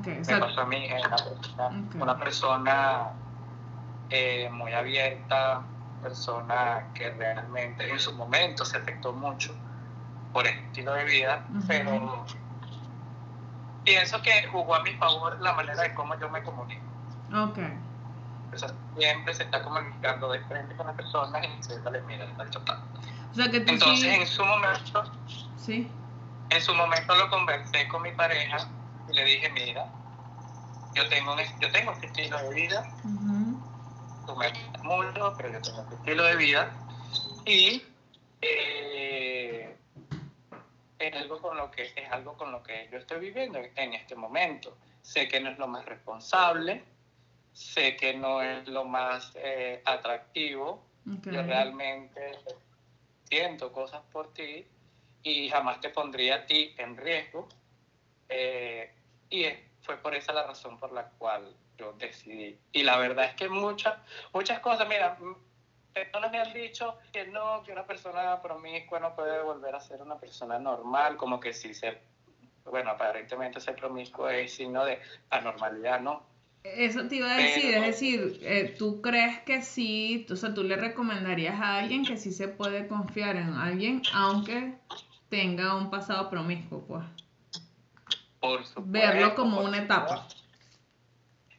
[0.00, 0.88] Okay, me pasó a mí
[1.94, 3.08] una persona,
[4.10, 5.62] eh, muy abierta,
[6.02, 9.54] persona que realmente en su momento se afectó mucho
[10.32, 12.24] por el estilo de vida, pero
[13.84, 16.82] pienso que jugó a mi favor la manera de cómo yo me comunico.
[17.34, 17.58] Ok.
[18.96, 22.44] siempre se está comunicando de frente con la persona y se le mira, está
[23.30, 25.12] o sea, que Entonces, en su momento,
[25.56, 25.90] sí.
[26.50, 28.68] en su momento lo conversé con mi pareja
[29.10, 29.86] y le dije, mira,
[30.94, 32.96] yo tengo, yo tengo este estilo de vida,
[34.26, 34.52] tú me
[34.82, 36.72] mucho, pero yo tengo este estilo de vida,
[37.44, 37.82] y
[38.40, 39.76] eh,
[40.98, 44.14] es, algo con lo que, es algo con lo que yo estoy viviendo en este
[44.14, 44.76] momento.
[45.02, 46.84] Sé que no es lo más responsable,
[47.52, 52.32] sé que no es lo más eh, atractivo, yo realmente
[53.28, 54.66] siento cosas por ti
[55.22, 57.48] y jamás te pondría a ti en riesgo.
[58.28, 58.92] Eh,
[59.30, 59.44] y
[59.82, 62.58] fue por esa la razón por la cual yo decidí.
[62.72, 63.98] Y la verdad es que muchas,
[64.32, 65.18] muchas cosas, mira,
[65.92, 70.02] personas me han dicho que no, que una persona promiscua no puede volver a ser
[70.02, 72.00] una persona normal, como que si ser,
[72.64, 75.00] bueno, aparentemente ser promiscuo es signo de
[75.30, 76.22] anormalidad, ¿no?
[76.64, 80.64] Eso te iba a decir, es decir, eh, ¿tú crees que sí, o sea, tú
[80.64, 84.74] le recomendarías a alguien que sí se puede confiar en alguien, aunque
[85.28, 87.04] tenga un pasado promiscuo, pues?
[88.76, 90.26] Verlo como una etapa.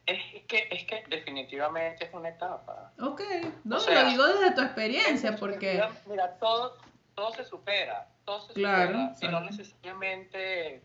[0.06, 2.92] Es que, es que definitivamente es una etapa.
[3.00, 3.22] Ok,
[3.64, 5.84] no, lo digo desde tu experiencia, porque...
[6.08, 6.78] Mira, todo,
[7.14, 10.82] todo se supera, todo se supera, y no necesariamente...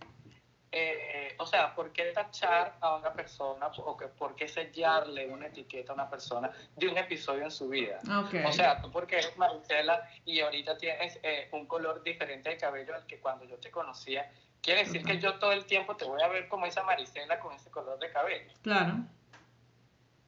[0.77, 5.47] Eh, o sea, ¿por qué tachar a una persona o que, por qué sellarle una
[5.47, 8.01] etiqueta a una persona de un episodio en su vida?
[8.27, 8.45] Okay.
[8.45, 12.95] O sea, tú porque eres Maricela y ahorita tienes eh, un color diferente de cabello
[12.95, 14.29] al que cuando yo te conocía
[14.65, 17.55] Quiere decir que yo todo el tiempo te voy a ver como esa Marisela con
[17.55, 18.51] ese color de cabello.
[18.63, 18.95] Claro.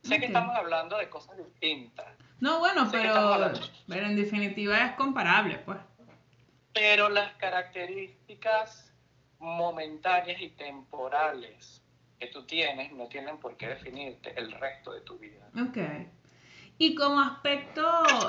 [0.02, 2.06] Sé que estamos hablando de cosas distintas.
[2.38, 3.50] No, bueno, pero,
[3.88, 5.78] pero en definitiva es comparable, pues.
[6.74, 8.85] Pero las características
[9.38, 11.82] momentáneas y temporales
[12.18, 15.48] que tú tienes no tienen por qué definirte el resto de tu vida.
[15.54, 15.78] Ok.
[16.78, 17.82] Y como aspecto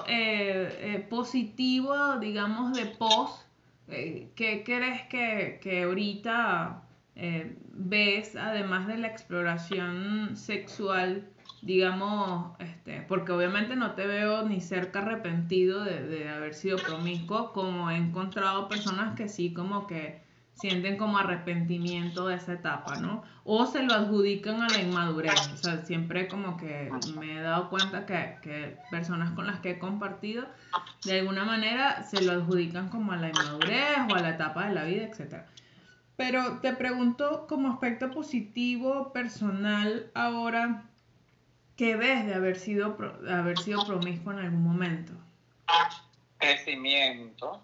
[0.08, 3.48] eh, eh, positivo, digamos, de post,
[3.90, 6.84] eh, ¿Qué crees que, que ahorita
[7.16, 11.30] eh, ves, además de la exploración sexual,
[11.62, 17.54] digamos, este, porque obviamente no te veo ni cerca arrepentido de, de haber sido promiscuo,
[17.54, 20.22] como he encontrado personas que sí como que
[20.58, 23.24] sienten como arrepentimiento de esa etapa, ¿no?
[23.44, 25.34] O se lo adjudican a la inmadurez.
[25.54, 29.72] O sea, siempre como que me he dado cuenta que, que, personas con las que
[29.72, 30.48] he compartido,
[31.06, 34.74] de alguna manera se lo adjudican como a la inmadurez o a la etapa de
[34.74, 35.44] la vida, etc.
[36.16, 40.84] Pero te pregunto como aspecto positivo, personal, ahora,
[41.76, 45.14] ¿qué ves de haber sido, de haber sido promiscuo en algún momento?
[46.40, 47.64] Crecimiento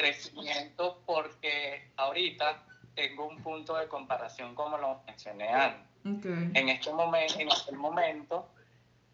[0.00, 2.62] crecimiento porque ahorita
[2.94, 5.86] tengo un punto de comparación como lo mencioné antes.
[6.04, 8.48] En este momento, en aquel momento,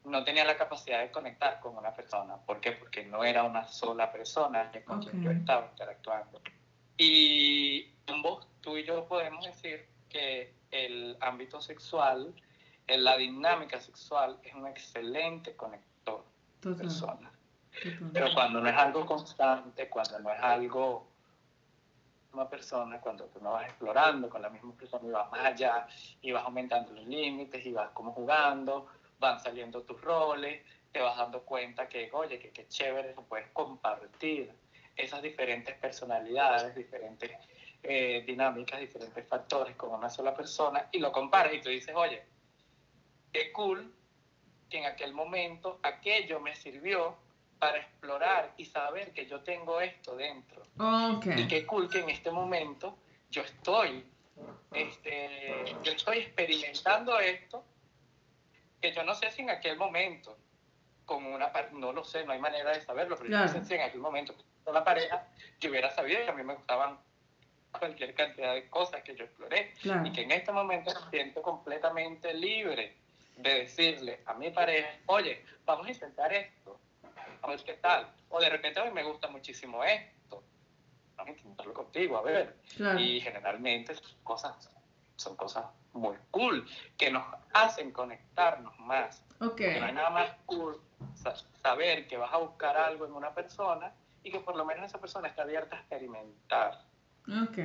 [0.04, 2.36] no tenía la capacidad de conectar con una persona.
[2.36, 2.72] ¿Por qué?
[2.72, 6.40] Porque no era una sola persona con quien yo estaba interactuando.
[6.96, 12.32] Y ambos, tú y yo podemos decir que el ámbito sexual,
[12.86, 16.24] la dinámica sexual es un excelente conector
[16.62, 17.32] de personas.
[18.12, 21.08] Pero cuando no es algo constante, cuando no es algo
[22.32, 25.86] una persona, cuando tú no vas explorando con la misma persona y vas más allá
[26.20, 28.86] y vas aumentando los límites y vas como jugando,
[29.18, 30.62] van saliendo tus roles,
[30.92, 34.52] te vas dando cuenta que, oye, que qué chévere, puedes compartir.
[34.94, 37.30] Esas diferentes personalidades, diferentes
[37.82, 42.22] eh, dinámicas, diferentes factores con una sola persona y lo comparas y tú dices, oye,
[43.30, 43.94] qué cool
[44.70, 47.14] que en aquel momento aquello me sirvió
[47.58, 50.62] para explorar y saber que yo tengo esto dentro.
[51.36, 52.98] Y qué cool que en este momento
[53.30, 54.04] yo estoy,
[54.72, 57.64] este, yo estoy experimentando esto,
[58.80, 60.36] que yo no sé si en aquel momento,
[61.04, 63.74] con una no lo sé, no hay manera de saberlo, pero yo no sé si
[63.74, 64.34] en aquel momento
[64.64, 65.26] con la pareja
[65.60, 66.98] yo hubiera sabido que a mí me gustaban
[67.78, 69.72] cualquier cantidad de cosas que yo exploré.
[70.04, 72.96] Y que en este momento me siento completamente libre
[73.36, 76.75] de decirle a mi pareja, oye, vamos a intentar esto,
[77.46, 78.08] a ver qué tal.
[78.28, 80.42] O de repente a mí me gusta muchísimo esto,
[81.16, 82.56] vamos a intentarlo contigo, a ver.
[82.98, 84.70] Y generalmente son cosas,
[85.16, 86.66] son cosas muy cool,
[86.96, 89.22] que nos hacen conectarnos más.
[89.40, 89.78] Okay.
[89.80, 90.80] no hay nada más cool
[91.62, 93.92] saber que vas a buscar algo en una persona
[94.22, 96.84] y que por lo menos esa persona está abierta a experimentar.
[97.26, 97.58] Ok.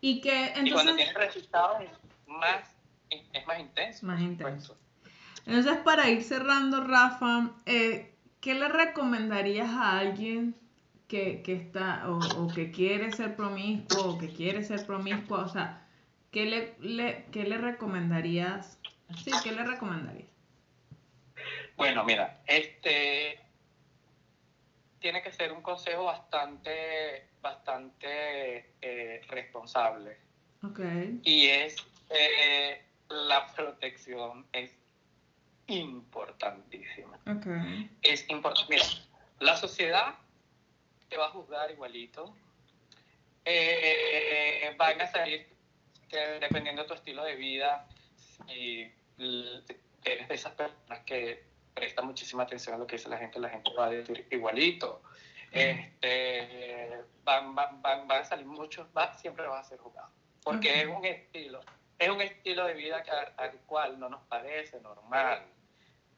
[0.00, 0.66] Y que entonces...
[0.66, 1.90] Y cuando tienes resultados es
[2.26, 2.76] más,
[3.10, 4.06] es más intenso.
[4.06, 4.76] Más intenso.
[5.46, 8.15] Entonces, para ir cerrando, Rafa, eh,
[8.46, 10.54] ¿qué le recomendarías a alguien
[11.08, 15.38] que, está o, que quiere ser promiscuo o que quiere ser promiscuo?
[15.38, 15.84] O sea,
[16.30, 18.78] ¿qué le, le recomendarías?
[19.24, 20.28] Sí, ¿qué le recomendarías?
[21.76, 23.40] Bueno, mira, este
[25.00, 30.18] tiene que ser un consejo bastante, bastante eh, responsable.
[30.62, 31.20] Okay.
[31.24, 31.74] Y es
[32.10, 34.70] eh, la protección es
[35.66, 37.18] importantísima.
[38.02, 38.74] Es importante.
[38.74, 38.84] Mira,
[39.40, 40.14] la sociedad
[41.08, 42.34] te va a juzgar igualito.
[43.44, 45.46] Eh, van a salir,
[46.08, 47.86] que dependiendo de tu estilo de vida,
[48.46, 48.92] si
[50.04, 51.44] eres de esas personas que
[51.74, 55.02] presta muchísima atención a lo que dice la gente, la gente va a decir igualito.
[55.52, 60.10] Este, van, van, van, a salir muchos, va, siempre va a ser juzgado.
[60.42, 61.60] Porque es un estilo,
[62.06, 65.42] es un estilo de vida que, al cual no nos parece normal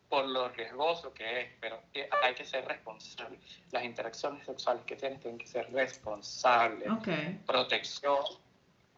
[0.08, 1.82] por lo riesgoso que es, pero
[2.22, 3.38] hay que ser responsable.
[3.72, 6.88] Las interacciones sexuales que tienes tienen que ser responsables.
[7.46, 8.24] Protección,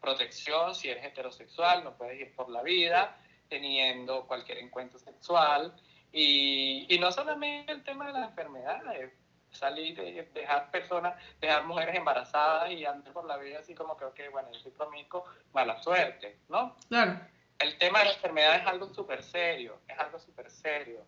[0.01, 3.17] protección, si eres heterosexual, no puedes ir por la vida
[3.49, 5.75] teniendo cualquier encuentro sexual.
[6.13, 9.13] Y, y no solamente el tema de las enfermedades,
[9.51, 14.05] salir, de, dejar personas, dejar mujeres embarazadas y andar por la vida así como que,
[14.05, 16.77] ok, bueno, yo soy promiscuo, mala suerte, ¿no?
[16.89, 17.21] Claro
[17.61, 21.05] el tema de la enfermedad es algo súper serio, es algo súper serio,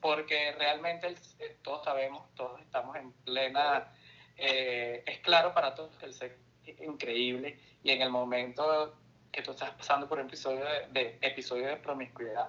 [0.00, 3.92] porque realmente eh, todos sabemos, todos estamos en plena,
[4.36, 8.96] eh, es claro para todos que el sexo es increíble y en el momento
[9.32, 12.48] que tú estás pasando por un episodio de, episodio de promiscuidad,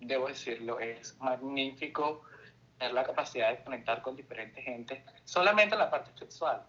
[0.00, 2.22] debo decirlo, es magnífico
[2.78, 6.62] tener la capacidad de conectar con diferentes gente, solamente en la parte sexual.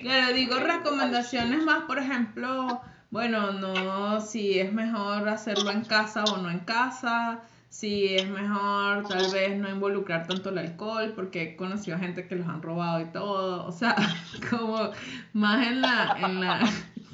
[0.00, 2.80] Claro, digo recomendaciones más, por ejemplo,
[3.10, 9.06] bueno, no, si es mejor hacerlo en casa o no en casa, si es mejor
[9.08, 13.00] tal vez no involucrar tanto el alcohol, porque he conocido gente que los han robado
[13.00, 13.96] y todo, o sea,
[14.50, 14.90] como
[15.32, 16.60] más en la, en la,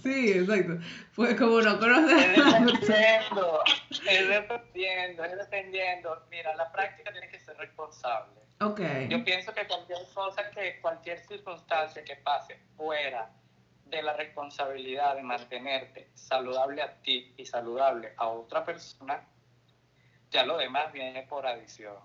[0.06, 0.78] sí, exacto,
[1.14, 2.22] pues como no conoces...
[2.22, 3.62] Es dependiendo,
[4.08, 8.40] es dependiendo, es dependiendo, mira, la práctica tiene que ser responsable.
[8.60, 9.08] Okay.
[9.08, 13.30] Yo pienso que cualquier cosa, que cualquier circunstancia que pase fuera
[13.84, 19.22] de la responsabilidad de mantenerte saludable a ti y saludable a otra persona,
[20.30, 21.96] ya lo demás viene por adición.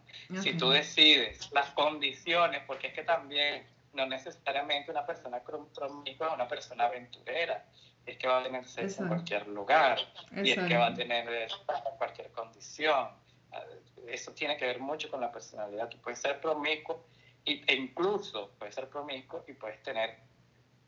[0.42, 6.34] Si tú decides las condiciones, porque es que también no necesariamente una persona promiscua es
[6.34, 7.66] una persona aventurera,
[8.06, 10.00] es que va a tener sexo en cualquier lugar
[10.32, 11.50] y es que va a tener
[11.98, 13.10] cualquier condición.
[14.08, 15.90] Eso tiene que ver mucho con la personalidad.
[15.90, 17.06] Tú puedes ser promiscuo
[17.46, 20.18] e incluso puedes ser promiscuo y puedes tener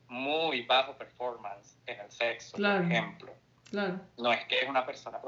[0.07, 3.33] muy bajo performance en el sexo, por ejemplo.
[3.73, 5.19] No es que es una persona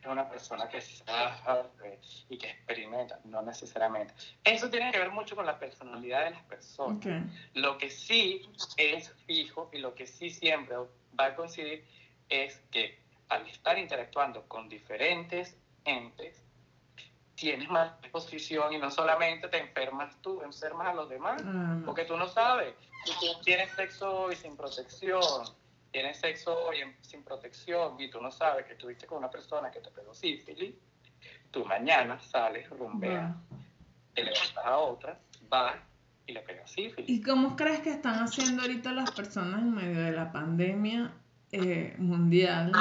[0.00, 4.14] es una persona que sabe y que experimenta, no necesariamente.
[4.42, 7.06] Eso tiene que ver mucho con la personalidad de las personas.
[7.54, 10.76] Lo que sí es fijo y lo que sí siempre
[11.18, 11.84] va a coincidir
[12.28, 12.98] es que
[13.28, 16.42] al estar interactuando con diferentes entes,
[17.36, 22.04] tienes más exposición y no solamente te enfermas tú, enfermas a los demás, ah, porque
[22.04, 22.74] tú no sabes,
[23.04, 25.22] tú tienes sexo y sin protección
[25.90, 29.80] tienes sexo hoy sin protección y tú no sabes que estuviste con una persona que
[29.80, 30.74] te pegó sífilis,
[31.50, 33.34] tú mañana sales, rumbeas,
[34.14, 35.18] te levantas a otra,
[35.48, 35.76] vas
[36.26, 37.08] y le pegas sífilis.
[37.08, 41.12] ¿Y cómo crees que están haciendo ahorita las personas en medio de la pandemia
[41.50, 42.72] eh, mundial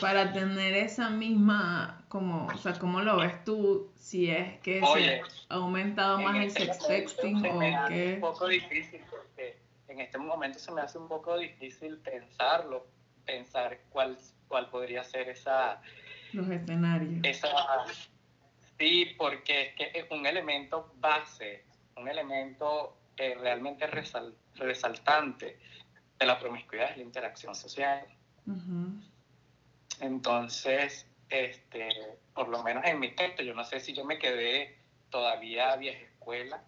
[0.00, 5.22] para tener esa misma, como, o sea, cómo lo ves tú, si es que se
[5.48, 8.10] ha aumentado más el sex texting o qué?
[8.10, 9.00] Es un poco difícil
[9.92, 12.86] en este momento se me hace un poco difícil pensarlo,
[13.24, 14.18] pensar cuál,
[14.48, 15.80] cuál podría ser esa...
[16.32, 17.20] Los escenarios.
[17.22, 17.48] Esa,
[18.78, 21.64] sí, porque es que es un elemento base,
[21.96, 23.86] un elemento eh, realmente
[24.54, 25.58] resaltante
[26.18, 28.06] de la promiscuidad es la interacción social.
[30.00, 31.88] Entonces, este,
[32.34, 34.78] por lo menos en mi texto, yo no sé si yo me quedé
[35.10, 36.62] todavía vieja escuela,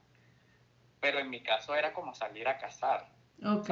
[1.00, 3.13] pero en mi caso era como salir a cazar.
[3.44, 3.70] Ok.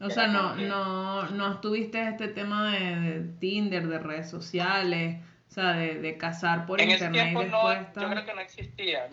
[0.00, 5.72] O sea, no, no, no estuviste este tema de, Tinder, de redes sociales, o sea,
[5.72, 9.08] de, de casar por en internet ese tiempo no, Yo creo que no existía.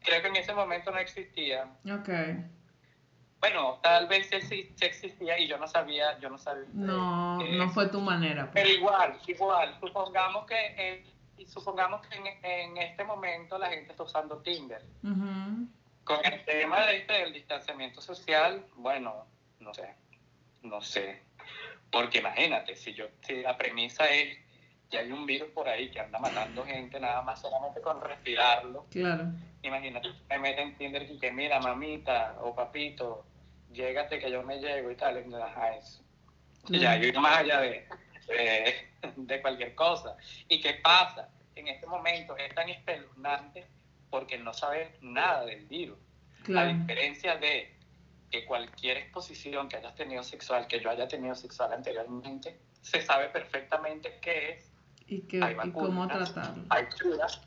[0.00, 1.68] creo que en ese momento no existía.
[1.88, 2.08] Ok.
[3.40, 6.66] Bueno, tal vez sí, existía y yo no sabía, yo no sabía.
[6.72, 8.50] No, no fue tu manera.
[8.50, 8.64] Pues.
[8.64, 11.04] Pero igual, igual, supongamos que,
[11.46, 14.82] supongamos que en, este momento la gente está usando Tinder.
[16.08, 19.26] Con el tema de este, del distanciamiento social, bueno,
[19.60, 19.94] no sé,
[20.62, 21.20] no sé.
[21.90, 24.38] Porque imagínate, si yo, si la premisa es
[24.90, 28.86] que hay un virus por ahí que anda matando gente nada más solamente con respirarlo.
[28.90, 29.26] Claro.
[29.60, 33.26] Imagínate, me meten en Tinder y que mira, mamita o papito,
[33.70, 36.02] llégate que yo me llego y tal, y a eso.
[36.68, 37.86] Ya, yo ir más allá de,
[38.28, 40.16] de, de, cualquier cosa.
[40.48, 41.28] ¿Y qué pasa?
[41.54, 43.66] En este momento es tan espeluznante
[44.10, 45.98] porque no sabe nada del virus.
[46.56, 47.76] A diferencia de
[48.30, 53.28] que cualquier exposición que hayas tenido sexual, que yo haya tenido sexual anteriormente, se sabe
[53.28, 54.72] perfectamente qué es.
[55.06, 55.22] Y,
[55.72, 56.64] cómo tratarlo.
[56.68, 57.40] Hay curas,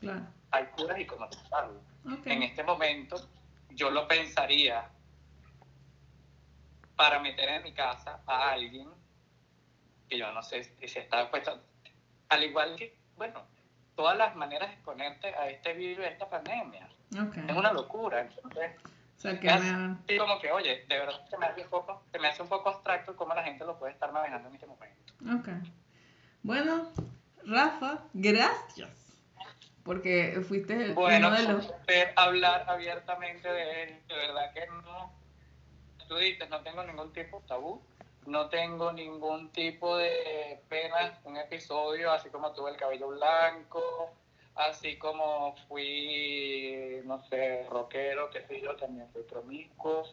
[0.50, 1.80] hay curas y cómo tratarlo.
[2.24, 3.28] En este momento,
[3.70, 4.88] yo lo pensaría
[6.96, 8.88] para meter en mi casa a alguien
[10.08, 11.58] que yo no sé si está puesto,
[12.28, 13.46] al igual que, bueno,
[13.94, 16.88] todas las maneras de exponerte a este virus, a esta pandemia.
[17.12, 18.20] Es una locura.
[18.20, 18.72] Entonces,
[19.16, 20.18] o sea, que me...
[20.18, 22.70] como que, oye, de verdad se me, hace un poco, se me hace un poco
[22.70, 25.14] abstracto cómo la gente lo puede estar manejando en este momento.
[25.38, 25.48] Ok.
[26.42, 26.90] Bueno,
[27.44, 28.90] Rafa, gracias.
[29.84, 31.74] Porque fuiste el bueno, uno de los...
[32.16, 34.02] hablar abiertamente de él.
[34.08, 35.12] De verdad que no...
[36.08, 37.82] Tú dices, no tengo ningún tipo de tabú
[38.26, 44.10] no tengo ningún tipo de pena, un episodio, así como tuve el cabello blanco,
[44.54, 50.04] así como fui, no sé, rockero, qué sé yo, también fui promiscuo,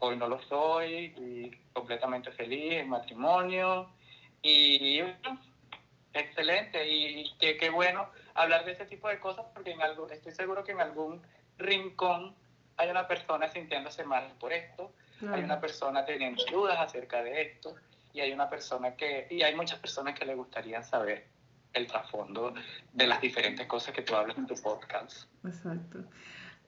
[0.00, 3.88] hoy no lo soy, y completamente feliz en matrimonio,
[4.42, 5.00] y
[6.12, 10.64] excelente, y qué, bueno hablar de ese tipo de cosas, porque en algo, estoy seguro
[10.64, 11.22] que en algún
[11.56, 12.34] rincón
[12.76, 14.92] hay una persona sintiéndose mal por esto,
[15.32, 17.74] hay una persona teniendo dudas acerca de esto
[18.12, 21.26] y hay una persona que y hay muchas personas que le gustaría saber
[21.72, 22.54] el trasfondo
[22.92, 25.28] de las diferentes cosas que tú hablas en tu podcast.
[25.44, 25.98] Exacto.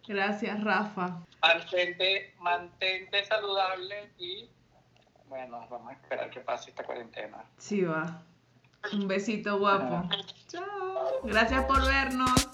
[0.07, 1.21] Gracias, Rafa.
[1.43, 4.49] Mantente, mantente saludable y
[5.29, 7.45] bueno, vamos a esperar que pase esta cuarentena.
[7.59, 8.23] Sí, va.
[8.93, 10.09] Un besito guapo.
[10.49, 11.21] Chao.
[11.23, 12.49] Gracias por vernos.